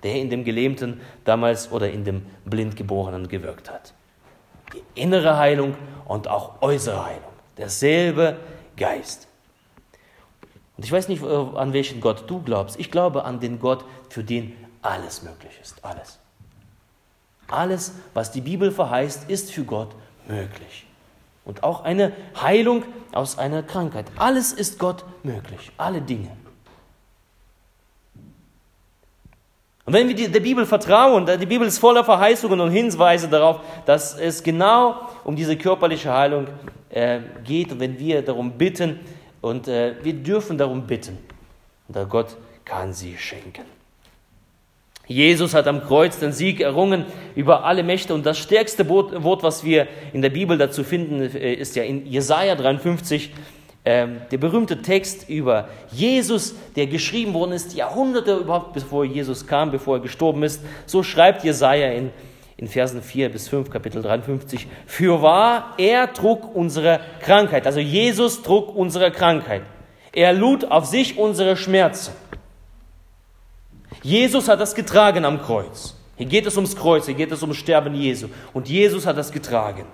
der 0.01 0.15
in 0.15 0.31
dem 0.31 0.43
Gelähmten 0.43 0.99
damals 1.25 1.71
oder 1.71 1.89
in 1.89 2.03
dem 2.03 2.25
Blindgeborenen 2.43 3.29
gewirkt 3.29 3.69
hat. 3.69 3.93
Die 4.73 4.81
innere 4.99 5.37
Heilung 5.37 5.75
und 6.05 6.27
auch 6.27 6.61
äußere 6.61 7.05
Heilung. 7.05 7.31
Derselbe 7.55 8.37
Geist. 8.75 9.27
Und 10.75 10.85
ich 10.85 10.91
weiß 10.91 11.07
nicht, 11.07 11.21
äh, 11.21 11.27
an 11.27 11.71
welchen 11.71 12.01
Gott 12.01 12.23
du 12.27 12.41
glaubst. 12.41 12.79
Ich 12.79 12.89
glaube 12.89 13.25
an 13.25 13.39
den 13.39 13.59
Gott, 13.59 13.85
für 14.09 14.23
den 14.23 14.55
alles 14.81 15.21
möglich 15.21 15.53
ist. 15.61 15.85
Alles. 15.85 16.17
Alles, 17.47 17.93
was 18.15 18.31
die 18.31 18.41
Bibel 18.41 18.71
verheißt, 18.71 19.29
ist 19.29 19.51
für 19.51 19.65
Gott 19.65 19.89
möglich. 20.27 20.87
Und 21.45 21.63
auch 21.63 21.83
eine 21.83 22.11
Heilung 22.41 22.83
aus 23.11 23.37
einer 23.37 23.61
Krankheit. 23.61 24.07
Alles 24.17 24.51
ist 24.51 24.79
Gott 24.79 25.05
möglich. 25.21 25.71
Alle 25.77 26.01
Dinge. 26.01 26.31
Und 29.89 29.93
wenn 29.93 30.07
wir 30.07 30.29
der 30.29 30.39
Bibel 30.39 30.67
vertrauen, 30.67 31.25
die 31.25 31.47
Bibel 31.47 31.67
ist 31.67 31.79
voller 31.79 32.03
Verheißungen 32.03 32.59
und 32.59 32.69
Hinweise 32.69 33.27
darauf, 33.27 33.61
dass 33.87 34.15
es 34.15 34.43
genau 34.43 34.97
um 35.23 35.35
diese 35.35 35.57
körperliche 35.57 36.13
Heilung 36.13 36.45
äh, 36.91 37.21
geht 37.43 37.71
und 37.71 37.79
wenn 37.79 37.97
wir 37.97 38.21
darum 38.21 38.51
bitten 38.51 38.99
und 39.41 39.67
äh, 39.67 39.95
wir 40.03 40.13
dürfen 40.13 40.59
darum 40.59 40.85
bitten, 40.85 41.17
und 41.87 42.07
Gott 42.07 42.37
kann 42.65 42.93
sie 42.93 43.17
schenken. 43.17 43.63
Jesus 45.07 45.55
hat 45.55 45.65
am 45.65 45.83
Kreuz 45.83 46.19
den 46.19 46.33
Sieg 46.33 46.61
errungen 46.61 47.07
über 47.35 47.63
alle 47.63 47.81
Mächte 47.81 48.13
und 48.13 48.27
das 48.27 48.37
stärkste 48.37 48.87
Wort, 48.87 49.41
was 49.41 49.63
wir 49.63 49.87
in 50.13 50.21
der 50.21 50.29
Bibel 50.29 50.55
dazu 50.59 50.83
finden, 50.83 51.19
äh, 51.19 51.53
ist 51.55 51.75
ja 51.75 51.81
in 51.81 52.05
Jesaja 52.05 52.53
53, 52.53 53.33
ähm, 53.85 54.21
der 54.29 54.37
berühmte 54.37 54.81
Text 54.81 55.29
über 55.29 55.69
Jesus, 55.91 56.53
der 56.75 56.87
geschrieben 56.87 57.33
worden 57.33 57.53
ist, 57.53 57.73
Jahrhunderte 57.73 58.35
überhaupt 58.35 58.73
bevor 58.73 59.05
Jesus 59.05 59.47
kam, 59.47 59.71
bevor 59.71 59.97
er 59.97 60.01
gestorben 60.01 60.43
ist. 60.43 60.61
So 60.85 61.01
schreibt 61.01 61.43
Jesaja 61.43 61.91
in, 61.91 62.11
in 62.57 62.67
Versen 62.67 63.01
4 63.01 63.29
bis 63.29 63.47
5, 63.47 63.69
Kapitel 63.69 64.01
53. 64.01 64.67
Für 64.85 65.21
wahr, 65.21 65.75
er 65.77 66.13
trug 66.13 66.55
unsere 66.55 66.99
Krankheit. 67.21 67.65
Also 67.65 67.79
Jesus 67.79 68.43
trug 68.43 68.75
unsere 68.75 69.11
Krankheit. 69.11 69.61
Er 70.11 70.33
lud 70.33 70.65
auf 70.65 70.85
sich 70.85 71.17
unsere 71.17 71.55
Schmerzen. 71.55 72.13
Jesus 74.03 74.47
hat 74.49 74.59
das 74.59 74.75
getragen 74.75 75.25
am 75.25 75.41
Kreuz. 75.41 75.95
Hier 76.17 76.25
geht 76.25 76.45
es 76.45 76.57
ums 76.57 76.75
Kreuz, 76.75 77.05
hier 77.05 77.15
geht 77.15 77.31
es 77.31 77.41
ums 77.41 77.57
Sterben 77.57 77.95
Jesu. 77.95 78.27
Und 78.53 78.67
Jesus 78.67 79.05
hat 79.05 79.17
das 79.17 79.31
getragen. 79.31 79.85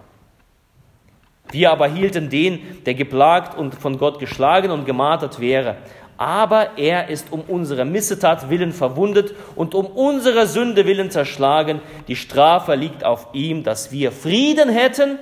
Wir 1.56 1.72
aber 1.72 1.88
hielten 1.88 2.30
den, 2.30 2.84
der 2.86 2.96
geplagt 2.96 3.58
und 3.58 3.76
von 3.76 3.98
Gott 3.98 4.20
geschlagen 4.20 4.72
und 4.72 4.84
gemartert 4.86 5.40
wäre. 5.40 5.78
Aber 6.18 6.78
er 6.78 7.08
ist 7.08 7.32
um 7.32 7.44
unsere 7.48 7.86
Missetat 7.86 8.50
willen 8.50 8.74
verwundet 8.74 9.34
und 9.56 9.74
um 9.74 9.86
unsere 9.86 10.48
Sünde 10.48 10.86
willen 10.86 11.12
zerschlagen. 11.12 11.80
Die 12.10 12.18
Strafe 12.18 12.76
liegt 12.76 13.06
auf 13.06 13.30
ihm, 13.32 13.64
dass 13.64 13.94
wir 13.94 14.12
Frieden 14.12 14.68
hätten 14.68 15.18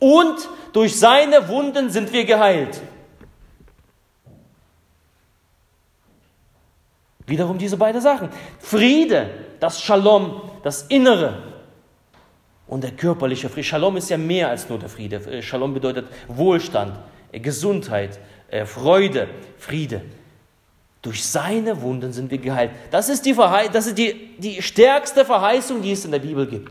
und 0.00 0.48
durch 0.72 0.98
seine 0.98 1.46
Wunden 1.46 1.88
sind 1.88 2.12
wir 2.12 2.24
geheilt. 2.24 2.80
Wiederum 7.26 7.58
diese 7.58 7.76
beiden 7.76 8.00
Sachen. 8.00 8.28
Friede, 8.58 9.30
das 9.60 9.80
Shalom, 9.80 10.40
das 10.64 10.82
Innere 10.88 11.49
und 12.70 12.84
der 12.84 12.92
körperliche 12.92 13.48
Friede. 13.48 13.64
Shalom 13.64 13.96
ist 13.96 14.10
ja 14.10 14.16
mehr 14.16 14.48
als 14.48 14.68
nur 14.68 14.78
der 14.78 14.88
Friede. 14.88 15.16
Äh, 15.16 15.42
Shalom 15.42 15.74
bedeutet 15.74 16.06
Wohlstand, 16.28 16.96
äh, 17.32 17.40
Gesundheit, 17.40 18.20
äh, 18.48 18.64
Freude, 18.64 19.26
Friede. 19.58 20.02
Durch 21.02 21.24
seine 21.24 21.82
Wunden 21.82 22.12
sind 22.12 22.30
wir 22.30 22.38
geheilt. 22.38 22.70
Das 22.92 23.08
ist, 23.08 23.26
die, 23.26 23.34
das 23.72 23.86
ist 23.88 23.98
die, 23.98 24.36
die 24.38 24.62
stärkste 24.62 25.24
Verheißung, 25.24 25.82
die 25.82 25.92
es 25.92 26.04
in 26.04 26.12
der 26.12 26.20
Bibel 26.20 26.46
gibt. 26.46 26.70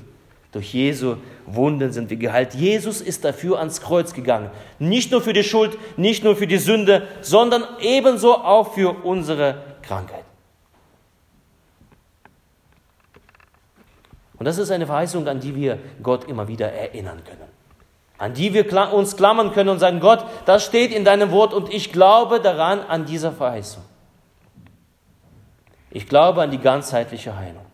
Durch 0.54 0.74
Jesu 0.74 1.18
Wunden 1.46 1.92
sind 1.92 2.10
wir 2.10 2.18
geheilt. 2.18 2.54
Jesus 2.54 3.02
ist 3.02 3.26
dafür 3.26 3.60
ans 3.60 3.82
Kreuz 3.82 4.14
gegangen. 4.14 4.52
Nicht 4.78 5.12
nur 5.12 5.22
für 5.22 5.34
die 5.34 5.44
Schuld, 5.44 5.78
nicht 5.98 6.24
nur 6.24 6.36
für 6.36 6.48
die 6.48 6.60
Sünde, 6.60 7.08
sondern 7.22 7.64
ebenso 7.82 8.36
auch 8.36 8.74
für 8.74 9.04
unsere 9.04 9.64
Krankheit. 9.82 10.19
Und 14.40 14.46
das 14.46 14.58
ist 14.58 14.72
eine 14.72 14.88
Verheißung, 14.88 15.28
an 15.28 15.42
die 15.42 15.54
wir 15.54 15.78
Gott 16.02 16.24
immer 16.24 16.48
wieder 16.48 16.72
erinnern 16.72 17.22
können. 17.26 17.50
An 18.18 18.34
die 18.34 18.54
wir 18.54 18.94
uns 18.94 19.16
klammern 19.16 19.52
können 19.52 19.70
und 19.70 19.80
sagen, 19.80 20.00
Gott, 20.00 20.26
das 20.46 20.66
steht 20.66 20.94
in 20.94 21.06
deinem 21.06 21.32
Wort 21.32 21.54
und 21.54 21.72
ich 21.72 21.92
glaube 21.92 22.40
daran, 22.40 22.80
an 22.82 23.06
dieser 23.06 23.34
Verheißung. 23.34 23.84
Ich 25.92 26.08
glaube 26.08 26.42
an 26.42 26.52
die 26.52 26.58
ganzheitliche 26.58 27.36
Heilung. 27.36 27.66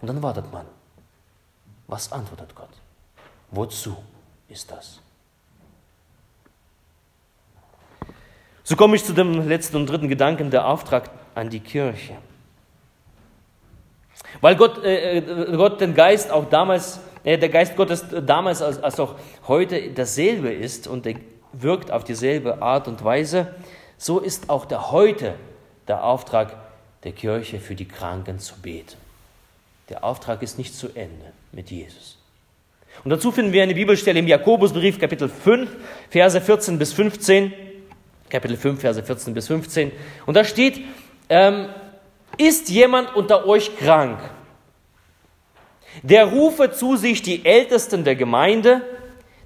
Und 0.00 0.08
dann 0.08 0.22
wartet 0.22 0.52
man. 0.52 0.66
Was 1.86 2.12
antwortet 2.12 2.54
Gott? 2.54 2.68
Wozu 3.50 3.96
ist 4.48 4.70
das? 4.70 5.00
So 8.62 8.76
komme 8.76 8.96
ich 8.96 9.04
zu 9.04 9.14
dem 9.14 9.48
letzten 9.48 9.76
und 9.76 9.86
dritten 9.86 10.08
Gedanken, 10.08 10.50
der 10.50 10.66
Auftrag 10.66 11.10
an 11.34 11.48
die 11.48 11.60
Kirche. 11.60 12.16
Weil 14.40 14.56
Gott, 14.56 14.84
äh, 14.84 15.18
äh, 15.18 15.56
Gott 15.56 15.80
den 15.80 15.94
Geist 15.94 16.30
auch 16.30 16.48
damals, 16.48 17.00
äh, 17.24 17.38
der 17.38 17.48
Geist 17.48 17.76
Gottes 17.76 18.04
damals 18.26 18.62
als, 18.62 18.82
als 18.82 19.00
auch 19.00 19.16
heute 19.46 19.90
dasselbe 19.90 20.52
ist 20.52 20.86
und 20.86 21.06
er 21.06 21.14
wirkt 21.52 21.90
auf 21.90 22.04
dieselbe 22.04 22.62
Art 22.62 22.88
und 22.88 23.02
Weise, 23.04 23.54
so 23.96 24.18
ist 24.18 24.50
auch 24.50 24.64
der 24.64 24.92
heute 24.92 25.34
der 25.88 26.04
Auftrag 26.04 26.54
der 27.04 27.12
Kirche 27.12 27.58
für 27.58 27.74
die 27.74 27.88
Kranken 27.88 28.38
zu 28.38 28.54
beten. 28.60 28.96
Der 29.88 30.04
Auftrag 30.04 30.42
ist 30.42 30.58
nicht 30.58 30.74
zu 30.74 30.88
Ende 30.88 31.32
mit 31.52 31.70
Jesus. 31.70 32.18
Und 33.04 33.10
dazu 33.10 33.32
finden 33.32 33.52
wir 33.52 33.62
eine 33.62 33.74
Bibelstelle 33.74 34.18
im 34.18 34.26
Jakobusbrief, 34.26 34.98
Kapitel 34.98 35.28
5, 35.28 35.70
Verse 36.10 36.40
14 36.40 36.78
bis 36.78 36.92
15. 36.92 37.52
Kapitel 38.28 38.56
5, 38.56 38.80
Verse 38.80 39.02
14 39.02 39.34
bis 39.34 39.46
15. 39.46 39.92
Und 40.26 40.34
da 40.34 40.44
steht, 40.44 40.80
ähm, 41.28 41.68
ist 42.38 42.70
jemand 42.70 43.14
unter 43.14 43.46
euch 43.46 43.76
krank? 43.76 44.18
Der 46.02 46.26
rufe 46.26 46.70
zu 46.70 46.96
sich 46.96 47.22
die 47.22 47.44
Ältesten 47.44 48.04
der 48.04 48.16
Gemeinde, 48.16 48.82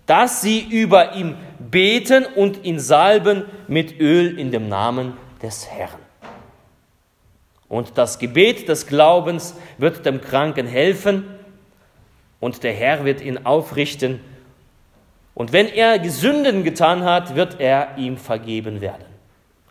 dass 0.07 0.42
sie 0.42 0.61
über 0.61 1.14
ihm 1.14 1.37
beten 1.59 2.24
und 2.24 2.64
ihn 2.64 2.78
salben 2.78 3.44
mit 3.68 3.98
Öl 3.98 4.38
in 4.38 4.50
dem 4.50 4.68
Namen 4.68 5.16
des 5.42 5.68
Herrn. 5.68 5.98
Und 7.68 7.96
das 7.96 8.18
Gebet 8.18 8.68
des 8.68 8.87
Glaubens 8.87 9.55
wird 9.78 10.05
dem 10.05 10.20
Kranken 10.20 10.66
helfen 10.66 11.24
und 12.38 12.62
der 12.64 12.74
Herr 12.74 13.05
wird 13.05 13.22
ihn 13.22 13.46
aufrichten. 13.46 14.20
Und 15.35 15.55
wenn 15.55 15.68
er 15.68 16.05
Sünden 16.11 16.64
getan 16.64 17.05
hat, 17.05 17.35
wird 17.35 17.61
er 17.61 17.96
ihm 17.96 18.18
vergeben 18.18 18.83
werden. 18.83 19.12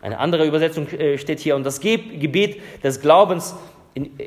Eine 0.02 0.18
andere 0.18 0.44
Übersetzung 0.44 0.88
äh, 0.88 1.16
steht 1.16 1.40
hier, 1.40 1.56
und 1.56 1.64
das 1.64 1.80
Gebet 1.80 2.60
des 2.82 3.00
Glaubens 3.00 3.54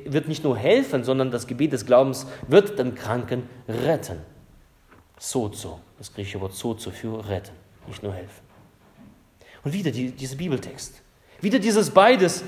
wird 0.05 0.27
nicht 0.27 0.43
nur 0.43 0.57
helfen, 0.57 1.03
sondern 1.03 1.31
das 1.31 1.47
Gebet 1.47 1.73
des 1.73 1.85
Glaubens 1.85 2.25
wird 2.47 2.79
den 2.79 2.95
Kranken 2.95 3.49
retten. 3.67 4.19
Sozo, 5.19 5.79
das 5.97 6.13
griechische 6.13 6.39
Wort 6.39 6.53
sozo 6.53 6.91
für 6.91 7.27
retten, 7.27 7.53
nicht 7.87 8.03
nur 8.03 8.13
helfen. 8.13 8.41
Und 9.63 9.73
wieder 9.73 9.91
die, 9.91 10.11
dieser 10.11 10.35
Bibeltext. 10.35 11.01
Wieder 11.41 11.59
dieses 11.59 11.89
beides. 11.89 12.43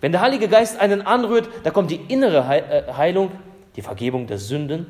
Wenn 0.00 0.12
der 0.12 0.20
Heilige 0.20 0.48
Geist 0.48 0.80
einen 0.80 1.02
anrührt, 1.02 1.48
da 1.62 1.70
kommt 1.70 1.90
die 1.90 2.00
innere 2.08 2.38
äh, 2.38 2.92
Heilung, 2.94 3.30
die 3.76 3.82
Vergebung 3.82 4.26
der 4.26 4.38
Sünden. 4.38 4.86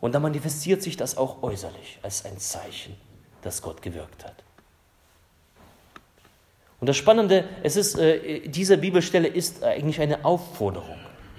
Und 0.00 0.14
dann 0.14 0.22
manifestiert 0.22 0.82
sich 0.82 0.96
das 0.96 1.16
auch 1.16 1.42
äußerlich 1.42 1.98
als 2.02 2.24
ein 2.26 2.38
Zeichen, 2.38 2.94
dass 3.42 3.62
Gott 3.62 3.80
gewirkt 3.80 4.24
hat. 4.24 4.45
Und 6.86 6.90
das 6.90 6.98
Spannende, 6.98 7.42
es 7.64 7.74
ist, 7.74 7.98
äh, 7.98 8.46
diese 8.46 8.78
Bibelstelle 8.78 9.26
ist 9.26 9.64
eigentlich 9.64 10.00
eine 10.00 10.24
Aufforderung. 10.24 10.94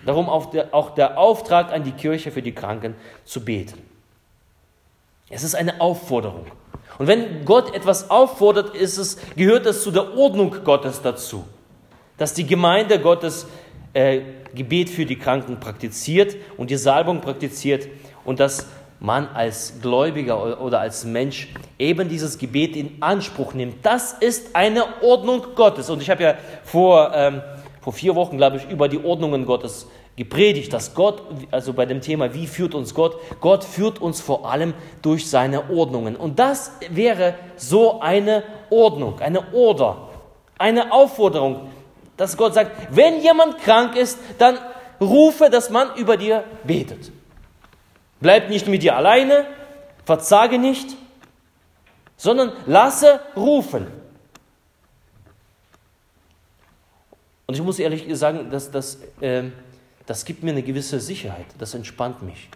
Darum 0.06 0.28
auch 0.28 0.48
der, 0.48 0.74
auch 0.74 0.90
der 0.90 1.18
Auftrag 1.18 1.72
an 1.72 1.86
die 1.86 1.94
Kirche 1.94 2.32
für 2.32 2.42
die 2.42 2.52
Kranken 2.52 2.96
zu 3.24 3.46
beten. 3.46 3.82
Es 5.30 5.44
ist 5.46 5.56
eine 5.56 5.80
Aufforderung. 5.80 6.48
Und 6.98 7.08
wenn 7.08 7.46
Gott 7.46 7.74
etwas 7.74 8.12
auffordert, 8.12 8.76
ist 8.76 8.98
es, 8.98 9.18
gehört 9.38 9.66
es 9.68 9.84
zu 9.84 9.92
der 9.92 10.18
Ordnung 10.18 10.54
Gottes 10.66 11.02
dazu, 11.02 11.46
dass 12.18 12.34
die 12.34 12.46
Gemeinde 12.46 13.00
Gottes 13.00 13.48
äh, 13.94 14.20
Gebet 14.54 14.90
für 14.90 15.06
die 15.06 15.18
Kranken 15.18 15.62
praktiziert 15.62 16.36
und 16.58 16.72
die 16.72 16.76
Salbung 16.76 17.22
praktiziert 17.22 17.88
und 18.26 18.42
dass 18.42 18.68
man 19.00 19.28
als 19.34 19.76
Gläubiger 19.82 20.62
oder 20.62 20.80
als 20.80 21.06
Mensch 21.06 21.50
eben 21.78 22.10
dieses 22.10 22.38
Gebet 22.38 22.76
in 22.76 22.98
Anspruch 23.02 23.54
nimmt. 23.54 23.86
Das 23.86 24.14
ist 24.14 24.56
eine 24.56 24.84
Ordnung 25.02 25.44
Gottes. 25.56 25.90
Und 25.90 26.02
ich 26.02 26.10
habe 26.10 26.24
ja 26.24 26.36
vor, 26.64 27.12
ähm, 27.14 27.42
vor 27.82 27.94
vier 27.94 28.16
Wochen, 28.16 28.38
glaube 28.38 28.58
ich, 28.58 28.70
über 28.70 28.88
die 28.88 29.04
Ordnungen 29.04 29.46
Gottes 29.46 29.88
gepredigt, 30.16 30.74
dass 30.74 30.96
Gott, 30.96 31.22
also 31.52 31.74
bei 31.74 31.86
dem 31.86 32.02
Thema, 32.02 32.34
wie 32.34 32.48
führt 32.48 32.74
uns 32.74 32.96
Gott? 32.96 33.18
Gott 33.40 33.64
führt 33.64 34.02
uns 34.02 34.20
vor 34.20 34.50
allem 34.50 34.74
durch 35.04 35.30
seine 35.30 35.70
Ordnungen. 35.70 36.16
Und 36.16 36.40
das 36.40 36.72
wäre 36.90 37.36
so 37.56 38.02
eine 38.02 38.44
Ordnung, 38.72 39.20
eine 39.20 39.54
Order, 39.54 40.10
eine 40.58 40.92
Aufforderung, 40.92 41.70
dass 42.18 42.36
Gott 42.36 42.56
sagt, 42.56 42.72
wenn 42.90 43.22
jemand 43.22 43.60
krank 43.60 43.96
ist, 43.96 44.18
dann 44.40 44.58
rufe, 45.00 45.52
dass 45.52 45.70
man 45.70 45.96
über 45.96 46.18
dir 46.18 46.44
betet. 46.64 47.12
Bleib 48.20 48.50
nicht 48.50 48.68
mit 48.68 48.84
dir 48.84 48.96
alleine, 48.96 49.46
verzage 50.06 50.58
nicht, 50.58 50.96
sondern 52.16 52.52
lasse 52.66 53.20
rufen. 53.36 53.88
Und 57.46 57.54
ich 57.54 57.62
muss 57.62 57.80
ehrlich 57.80 58.06
sagen, 58.18 58.50
dass, 58.50 58.72
dass, 58.72 59.00
äh, 59.22 59.44
das 60.06 60.26
gibt 60.26 60.44
mir 60.44 60.52
eine 60.52 60.64
gewisse 60.64 61.00
Sicherheit, 61.00 61.46
das 61.60 61.74
entspannt 61.74 62.22
mich. 62.22 62.50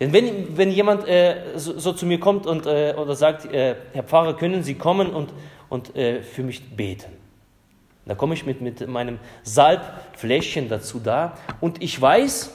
Denn 0.00 0.12
wenn, 0.12 0.56
wenn 0.56 0.70
jemand 0.70 1.06
äh, 1.06 1.56
so, 1.56 1.78
so, 1.78 1.92
zu 1.92 2.06
mir 2.06 2.18
kommt 2.18 2.46
und, 2.46 2.66
äh, 2.66 2.94
oder 2.96 3.14
sagt, 3.14 3.44
äh, 3.44 3.76
Herr 3.92 4.02
Pfarrer, 4.02 4.36
können 4.36 4.62
Sie 4.62 4.74
kommen 4.74 5.10
und, 5.10 5.32
und 5.68 5.94
äh, 5.94 6.22
für 6.22 6.42
mich 6.42 6.74
beten? 6.74 7.12
Da 8.04 8.14
komme 8.14 8.34
ich 8.34 8.44
mit, 8.44 8.60
mit 8.60 8.86
meinem 8.88 9.20
Salbfläschchen 9.42 10.68
dazu 10.68 10.98
da 10.98 11.36
und 11.60 11.82
ich 11.82 12.00
weiß, 12.00 12.52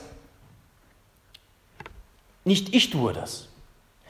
nicht 2.48 2.74
ich 2.74 2.90
tue 2.90 3.14
das. 3.14 3.48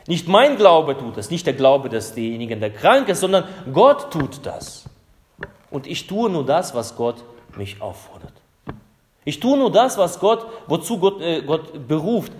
Nicht 0.07 0.27
mein 0.27 0.55
Glaube 0.55 0.97
tut 0.97 1.17
das, 1.17 1.29
nicht 1.29 1.45
der 1.45 1.53
Glaube 1.53 1.89
desjenigen, 1.89 2.61
der 2.61 2.71
krank 2.71 3.09
ist, 3.09 3.19
sondern 3.19 3.43
Gott 3.73 4.11
tut 4.11 4.45
das. 4.45 4.85
Und 5.69 5.85
ich 5.85 6.07
tue 6.07 6.29
nur 6.29 6.45
das, 6.45 6.73
was 6.73 6.95
Gott 6.95 7.17
mich 7.57 7.81
auffordert. 7.81 8.33
Ich 9.25 9.41
tue 9.41 9.57
nur 9.57 9.69
das, 9.69 9.97
was 9.97 10.19
Gott, 10.19 10.45
wozu 10.67 10.99
Gott, 10.99 11.19
äh, 11.21 11.41
Gott 11.41 11.87
beruft. 11.87 12.31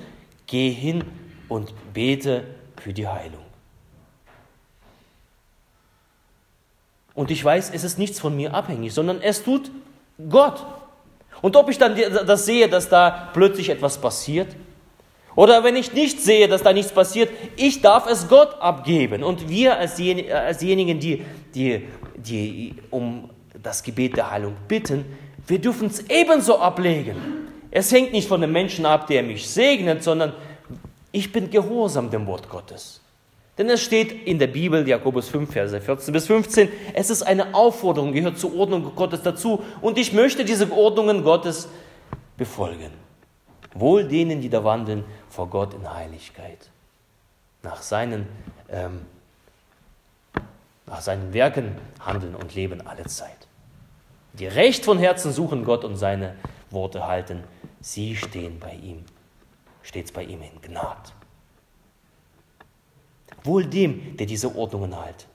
Geh 0.46 0.70
hin 0.70 1.04
und 1.50 1.74
bete 1.94 2.46
für 2.78 2.94
die 2.94 3.06
Heilung. 3.06 3.44
Und 7.14 7.32
ich 7.32 7.44
weiß, 7.44 7.72
es 7.74 7.84
ist 7.84 7.98
nichts 7.98 8.20
von 8.20 8.36
mir 8.36 8.54
abhängig, 8.54 8.94
sondern 8.94 9.22
es 9.22 9.44
tut 9.44 9.72
Gott. 10.30 10.66
Und 11.42 11.56
ob 11.58 11.70
ich 11.70 11.78
dann 11.78 11.96
das 11.96 12.46
sehe, 12.46 12.70
dass 12.70 12.88
da 12.88 13.30
plötzlich 13.34 13.70
etwas 13.70 14.00
passiert, 14.00 14.56
oder 15.38 15.64
wenn 15.64 15.76
ich 15.76 15.94
nicht 15.94 16.20
sehe, 16.20 16.48
dass 16.48 16.64
da 16.64 16.74
nichts 16.74 16.92
passiert, 16.92 17.30
ich 17.58 17.82
darf 17.82 18.10
es 18.10 18.28
Gott 18.28 18.60
abgeben. 18.60 19.24
Und 19.24 19.48
wir 19.48 19.78
als, 19.78 19.94
diejenigen, 19.96 21.00
die, 21.00 21.24
die, 21.54 21.88
die 22.16 22.74
um 22.90 23.30
das 23.62 23.84
Gebet 23.84 24.18
der 24.18 24.32
Heilung 24.32 24.56
bitten, 24.68 25.06
wir 25.46 25.60
dürfen 25.60 25.90
es 25.90 26.04
ebenso 26.10 26.58
ablegen. 26.58 27.18
Es 27.70 27.92
hängt 27.92 28.14
nicht 28.14 28.28
von 28.28 28.42
dem 28.42 28.52
Menschen 28.52 28.88
ab, 28.88 29.06
der 29.06 29.22
mich 29.22 29.48
segnet, 29.48 30.02
sondern 30.02 30.34
ich 31.12 31.32
bin 31.32 31.52
gehorsam 31.52 32.10
dem 32.10 32.26
Wort 32.26 32.50
Gottes. 32.50 33.00
Denn 33.60 33.70
es 33.70 33.84
steht 33.84 34.12
in 34.26 34.40
der 34.40 34.48
Bibel, 34.48 34.88
Jakobus 34.88 35.30
5, 35.30 35.52
Verse 35.52 35.80
14 35.80 36.14
bis 36.14 36.26
15, 36.26 36.70
es 36.96 37.12
ist 37.12 37.22
eine 37.22 37.54
Aufforderung, 37.54 38.12
gehört 38.12 38.40
zur 38.40 38.56
Ordnung 38.56 38.92
Gottes 38.96 39.22
dazu 39.22 39.62
und 39.82 40.00
ich 40.00 40.14
möchte 40.14 40.44
diese 40.44 40.72
Ordnungen 40.72 41.24
Gottes 41.24 41.70
befolgen. 42.38 42.90
Wohl 43.80 44.08
denen, 44.08 44.42
die 44.42 44.50
da 44.50 44.64
wandeln 44.64 45.04
vor 45.30 45.48
Gott 45.48 45.74
in 45.74 45.94
Heiligkeit, 45.94 46.70
nach 47.62 47.82
seinen, 47.82 48.28
ähm, 48.70 49.06
nach 50.86 51.02
seinen 51.02 51.34
Werken 51.34 51.78
handeln 52.00 52.36
und 52.36 52.56
leben 52.56 52.86
alle 52.86 53.06
Zeit. 53.06 53.48
Die 54.34 54.48
recht 54.48 54.86
von 54.86 54.98
Herzen 54.98 55.32
suchen 55.32 55.64
Gott 55.64 55.84
und 55.84 55.96
seine 55.96 56.36
Worte 56.70 57.08
halten, 57.08 57.44
sie 57.82 58.16
stehen 58.16 58.60
bei 58.60 58.74
ihm, 58.74 59.04
stets 59.84 60.12
bei 60.12 60.24
ihm 60.24 60.42
in 60.42 60.62
Gnade. 60.62 61.12
Wohl 63.44 63.66
dem, 63.66 64.18
der 64.18 64.26
diese 64.26 64.56
Ordnungen 64.56 65.02
hält. 65.04 65.28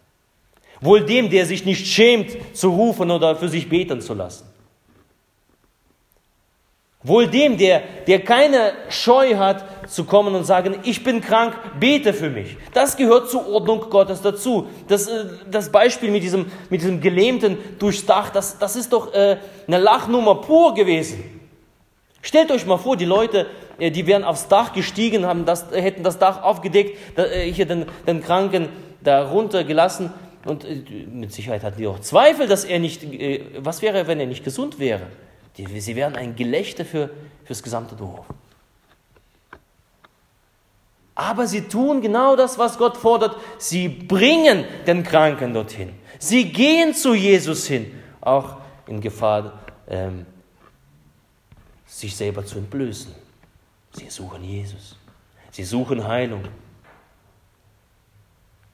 Wohl 0.80 1.04
dem, 1.04 1.30
der 1.30 1.46
sich 1.46 1.64
nicht 1.64 1.86
schämt 1.86 2.36
zu 2.56 2.70
rufen 2.70 3.10
oder 3.10 3.36
für 3.36 3.48
sich 3.48 3.68
beten 3.68 4.00
zu 4.00 4.14
lassen. 4.14 4.51
Wohl 7.04 7.26
dem, 7.26 7.58
der, 7.58 7.82
der 8.06 8.20
keine 8.20 8.74
Scheu 8.88 9.34
hat 9.34 9.90
zu 9.90 10.04
kommen 10.04 10.36
und 10.36 10.44
sagen, 10.44 10.76
ich 10.84 11.02
bin 11.02 11.20
krank, 11.20 11.54
bete 11.80 12.12
für 12.12 12.30
mich. 12.30 12.56
Das 12.74 12.96
gehört 12.96 13.28
zur 13.28 13.48
Ordnung 13.48 13.90
Gottes 13.90 14.22
dazu. 14.22 14.68
Das, 14.86 15.08
äh, 15.08 15.24
das 15.50 15.72
Beispiel 15.72 16.12
mit 16.12 16.22
diesem, 16.22 16.46
mit 16.70 16.80
diesem 16.80 17.00
Gelähmten 17.00 17.58
durchs 17.80 18.06
Dach, 18.06 18.30
das, 18.30 18.56
das 18.58 18.76
ist 18.76 18.92
doch 18.92 19.12
äh, 19.12 19.38
eine 19.66 19.78
Lachnummer 19.78 20.36
pur 20.36 20.74
gewesen. 20.74 21.24
Stellt 22.20 22.52
euch 22.52 22.66
mal 22.66 22.76
vor, 22.76 22.96
die 22.96 23.04
Leute, 23.04 23.48
äh, 23.80 23.90
die 23.90 24.06
wären 24.06 24.22
aufs 24.22 24.46
Dach 24.46 24.72
gestiegen, 24.72 25.26
haben 25.26 25.44
das, 25.44 25.72
hätten 25.72 26.04
das 26.04 26.20
Dach 26.20 26.44
aufgedeckt, 26.44 26.96
hier 27.52 27.66
den, 27.66 27.86
den 28.06 28.22
Kranken 28.22 28.68
da 29.00 29.24
runtergelassen 29.24 30.12
und 30.44 30.64
mit 31.12 31.32
Sicherheit 31.32 31.64
hatten 31.64 31.78
die 31.78 31.86
auch 31.88 31.98
Zweifel, 31.98 32.46
dass 32.46 32.64
er 32.64 32.78
nicht, 32.78 33.02
was 33.58 33.82
wäre, 33.82 34.06
wenn 34.06 34.20
er 34.20 34.26
nicht 34.26 34.44
gesund 34.44 34.78
wäre? 34.78 35.02
Sie 35.56 35.96
wären 35.96 36.16
ein 36.16 36.34
Gelächter 36.34 36.84
für, 36.84 37.10
das 37.46 37.62
gesamte 37.62 37.94
Dorf. 37.94 38.26
Aber 41.14 41.46
sie 41.46 41.62
tun 41.62 42.00
genau 42.00 42.36
das, 42.36 42.58
was 42.58 42.78
Gott 42.78 42.96
fordert. 42.96 43.36
Sie 43.58 43.88
bringen 43.88 44.64
den 44.86 45.02
Kranken 45.02 45.52
dorthin. 45.52 45.90
Sie 46.18 46.50
gehen 46.50 46.94
zu 46.94 47.14
Jesus 47.14 47.66
hin, 47.66 47.92
auch 48.20 48.56
in 48.86 49.00
Gefahr, 49.00 49.60
ähm, 49.88 50.24
sich 51.86 52.16
selber 52.16 52.46
zu 52.46 52.58
entblößen. 52.58 53.14
Sie 53.92 54.08
suchen 54.08 54.42
Jesus. 54.42 54.96
Sie 55.50 55.64
suchen 55.64 56.06
Heilung. 56.08 56.44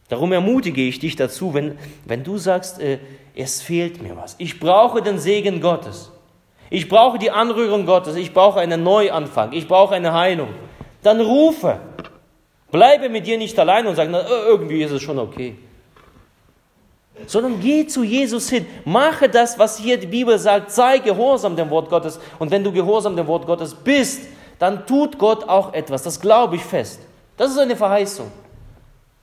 Darum 0.08 0.32
ermutige 0.32 0.82
ich 0.82 1.00
dich 1.00 1.16
dazu, 1.16 1.52
wenn, 1.52 1.76
wenn 2.04 2.22
du 2.22 2.38
sagst, 2.38 2.80
äh, 2.80 2.98
es 3.34 3.60
fehlt 3.60 4.00
mir 4.00 4.16
was. 4.16 4.36
Ich 4.38 4.60
brauche 4.60 5.02
den 5.02 5.18
Segen 5.18 5.60
Gottes. 5.60 6.12
Ich 6.70 6.88
brauche 6.88 7.18
die 7.18 7.30
Anrührung 7.30 7.86
Gottes. 7.86 8.16
Ich 8.16 8.32
brauche 8.32 8.60
einen 8.60 8.82
Neuanfang. 8.82 9.52
Ich 9.52 9.66
brauche 9.66 9.94
eine 9.94 10.12
Heilung. 10.12 10.48
Dann 11.02 11.20
rufe. 11.20 11.80
Bleibe 12.70 13.08
mit 13.08 13.26
dir 13.26 13.38
nicht 13.38 13.58
allein 13.58 13.86
und 13.86 13.94
sag, 13.94 14.08
na, 14.10 14.26
irgendwie 14.28 14.82
ist 14.82 14.92
es 14.92 15.02
schon 15.02 15.18
okay. 15.18 15.56
Sondern 17.26 17.60
geh 17.60 17.86
zu 17.86 18.04
Jesus 18.04 18.50
hin. 18.50 18.66
Mache 18.84 19.28
das, 19.28 19.58
was 19.58 19.78
hier 19.78 19.98
die 19.98 20.06
Bibel 20.06 20.38
sagt. 20.38 20.70
Sei 20.70 20.98
gehorsam 20.98 21.56
dem 21.56 21.70
Wort 21.70 21.88
Gottes. 21.88 22.20
Und 22.38 22.50
wenn 22.50 22.62
du 22.62 22.70
gehorsam 22.70 23.16
dem 23.16 23.26
Wort 23.26 23.46
Gottes 23.46 23.74
bist, 23.74 24.28
dann 24.58 24.86
tut 24.86 25.18
Gott 25.18 25.48
auch 25.48 25.72
etwas. 25.72 26.02
Das 26.02 26.20
glaube 26.20 26.56
ich 26.56 26.64
fest. 26.64 27.00
Das 27.36 27.50
ist 27.50 27.58
eine 27.58 27.76
Verheißung. 27.76 28.30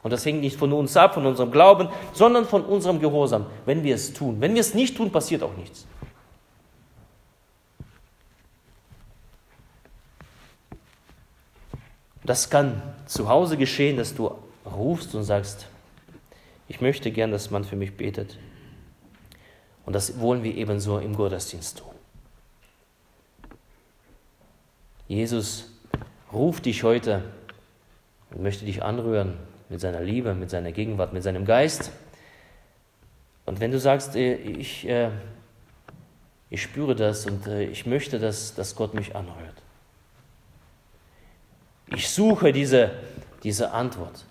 Und 0.01 0.11
das 0.11 0.25
hängt 0.25 0.41
nicht 0.41 0.57
von 0.57 0.71
uns 0.71 0.95
ab, 0.97 1.15
von 1.15 1.25
unserem 1.25 1.51
Glauben, 1.51 1.89
sondern 2.13 2.45
von 2.45 2.63
unserem 2.63 2.99
Gehorsam, 2.99 3.47
wenn 3.65 3.83
wir 3.83 3.95
es 3.95 4.13
tun. 4.13 4.37
Wenn 4.39 4.53
wir 4.53 4.61
es 4.61 4.73
nicht 4.73 4.95
tun, 4.95 5.11
passiert 5.11 5.41
auch 5.41 5.55
nichts. 5.57 5.87
Das 12.25 12.49
kann 12.49 12.81
zu 13.05 13.29
Hause 13.29 13.57
geschehen, 13.57 13.97
dass 13.97 14.15
du 14.15 14.31
rufst 14.65 15.13
und 15.13 15.23
sagst, 15.23 15.67
ich 16.67 16.81
möchte 16.81 17.11
gern, 17.11 17.31
dass 17.31 17.51
man 17.51 17.63
für 17.63 17.75
mich 17.75 17.95
betet. 17.95 18.37
Und 19.85 19.93
das 19.93 20.19
wollen 20.19 20.43
wir 20.43 20.55
ebenso 20.55 20.97
im 20.97 21.15
Gottesdienst 21.15 21.79
tun. 21.79 21.91
Jesus 25.07 25.71
ruft 26.33 26.65
dich 26.65 26.83
heute 26.83 27.21
und 28.31 28.41
möchte 28.41 28.65
dich 28.65 28.81
anrühren 28.81 29.37
mit 29.69 29.79
seiner 29.79 30.01
Liebe, 30.01 30.33
mit 30.33 30.49
seiner 30.49 30.71
Gegenwart, 30.71 31.13
mit 31.13 31.21
seinem 31.21 31.45
Geist. 31.45 31.91
Und 33.45 33.59
wenn 33.59 33.71
du 33.71 33.79
sagst, 33.79 34.15
äh, 34.15 34.35
ich, 34.35 34.87
äh, 34.87 35.11
ich 36.49 36.63
spüre 36.63 36.95
das 36.95 37.27
und 37.27 37.45
äh, 37.45 37.65
ich 37.65 37.85
möchte, 37.85 38.17
dass, 38.17 38.55
dass 38.55 38.75
Gott 38.75 38.95
mich 38.95 39.15
anrührt, 39.15 39.61
ich 41.87 42.09
suche 42.09 42.51
diese, 42.51 42.91
diese 43.43 43.71
Antwort. 43.71 44.25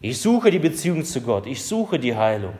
Ich 0.00 0.20
suche 0.20 0.50
die 0.50 0.58
Beziehung 0.58 1.04
zu 1.04 1.20
Gott. 1.20 1.46
Ich 1.46 1.64
suche 1.64 1.98
die 1.98 2.14
Heilung. 2.14 2.54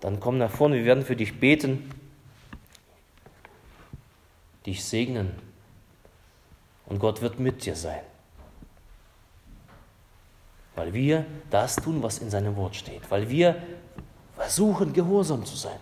Dann 0.00 0.20
komm 0.20 0.38
nach 0.38 0.50
vorne, 0.50 0.76
wir 0.76 0.84
werden 0.84 1.04
für 1.04 1.16
dich 1.16 1.38
beten, 1.38 1.90
dich 4.64 4.84
segnen 4.84 5.34
und 6.86 6.98
Gott 6.98 7.20
wird 7.20 7.38
mit 7.40 7.64
dir 7.64 7.74
sein. 7.74 8.00
Weil 10.76 10.92
wir 10.92 11.26
das 11.50 11.76
tun, 11.76 12.02
was 12.02 12.20
in 12.20 12.30
seinem 12.30 12.54
Wort 12.54 12.76
steht. 12.76 13.10
Weil 13.10 13.28
wir 13.28 13.60
versuchen, 14.36 14.92
gehorsam 14.92 15.44
zu 15.44 15.56
sein. 15.56 15.78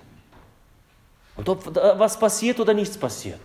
Und 1.36 1.46
ob 1.50 1.74
was 1.74 2.18
passiert 2.18 2.58
oder 2.58 2.72
nichts 2.72 2.96
passiert 2.96 3.40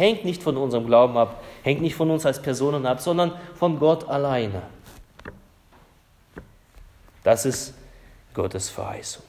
hängt 0.00 0.24
nicht 0.24 0.42
von 0.42 0.56
unserem 0.56 0.86
Glauben 0.86 1.16
ab, 1.16 1.42
hängt 1.62 1.80
nicht 1.80 1.94
von 1.94 2.10
uns 2.10 2.26
als 2.26 2.42
Personen 2.42 2.86
ab, 2.86 3.00
sondern 3.00 3.32
von 3.54 3.78
Gott 3.78 4.08
alleine. 4.08 4.62
Das 7.22 7.44
ist 7.44 7.74
Gottes 8.34 8.70
Verheißung. 8.70 9.22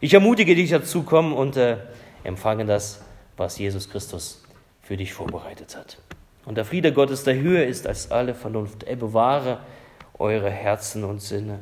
Ich 0.00 0.12
ermutige 0.12 0.54
dich 0.54 0.70
dazu, 0.70 1.04
komm 1.04 1.32
und 1.32 1.56
äh, 1.56 1.78
empfange 2.24 2.66
das, 2.66 3.00
was 3.36 3.58
Jesus 3.58 3.88
Christus 3.88 4.42
für 4.82 4.96
dich 4.96 5.14
vorbereitet 5.14 5.76
hat. 5.76 5.98
Und 6.44 6.56
der 6.56 6.64
Friede 6.64 6.92
Gottes, 6.92 7.24
der 7.24 7.36
höher 7.36 7.64
ist 7.64 7.86
als 7.86 8.10
alle 8.10 8.34
Vernunft, 8.34 8.82
er 8.82 8.96
bewahre 8.96 9.60
eure 10.18 10.50
Herzen 10.50 11.04
und 11.04 11.22
Sinne 11.22 11.60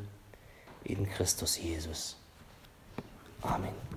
in 0.82 1.08
Christus 1.08 1.58
Jesus. 1.58 2.16
Amen. 3.42 3.91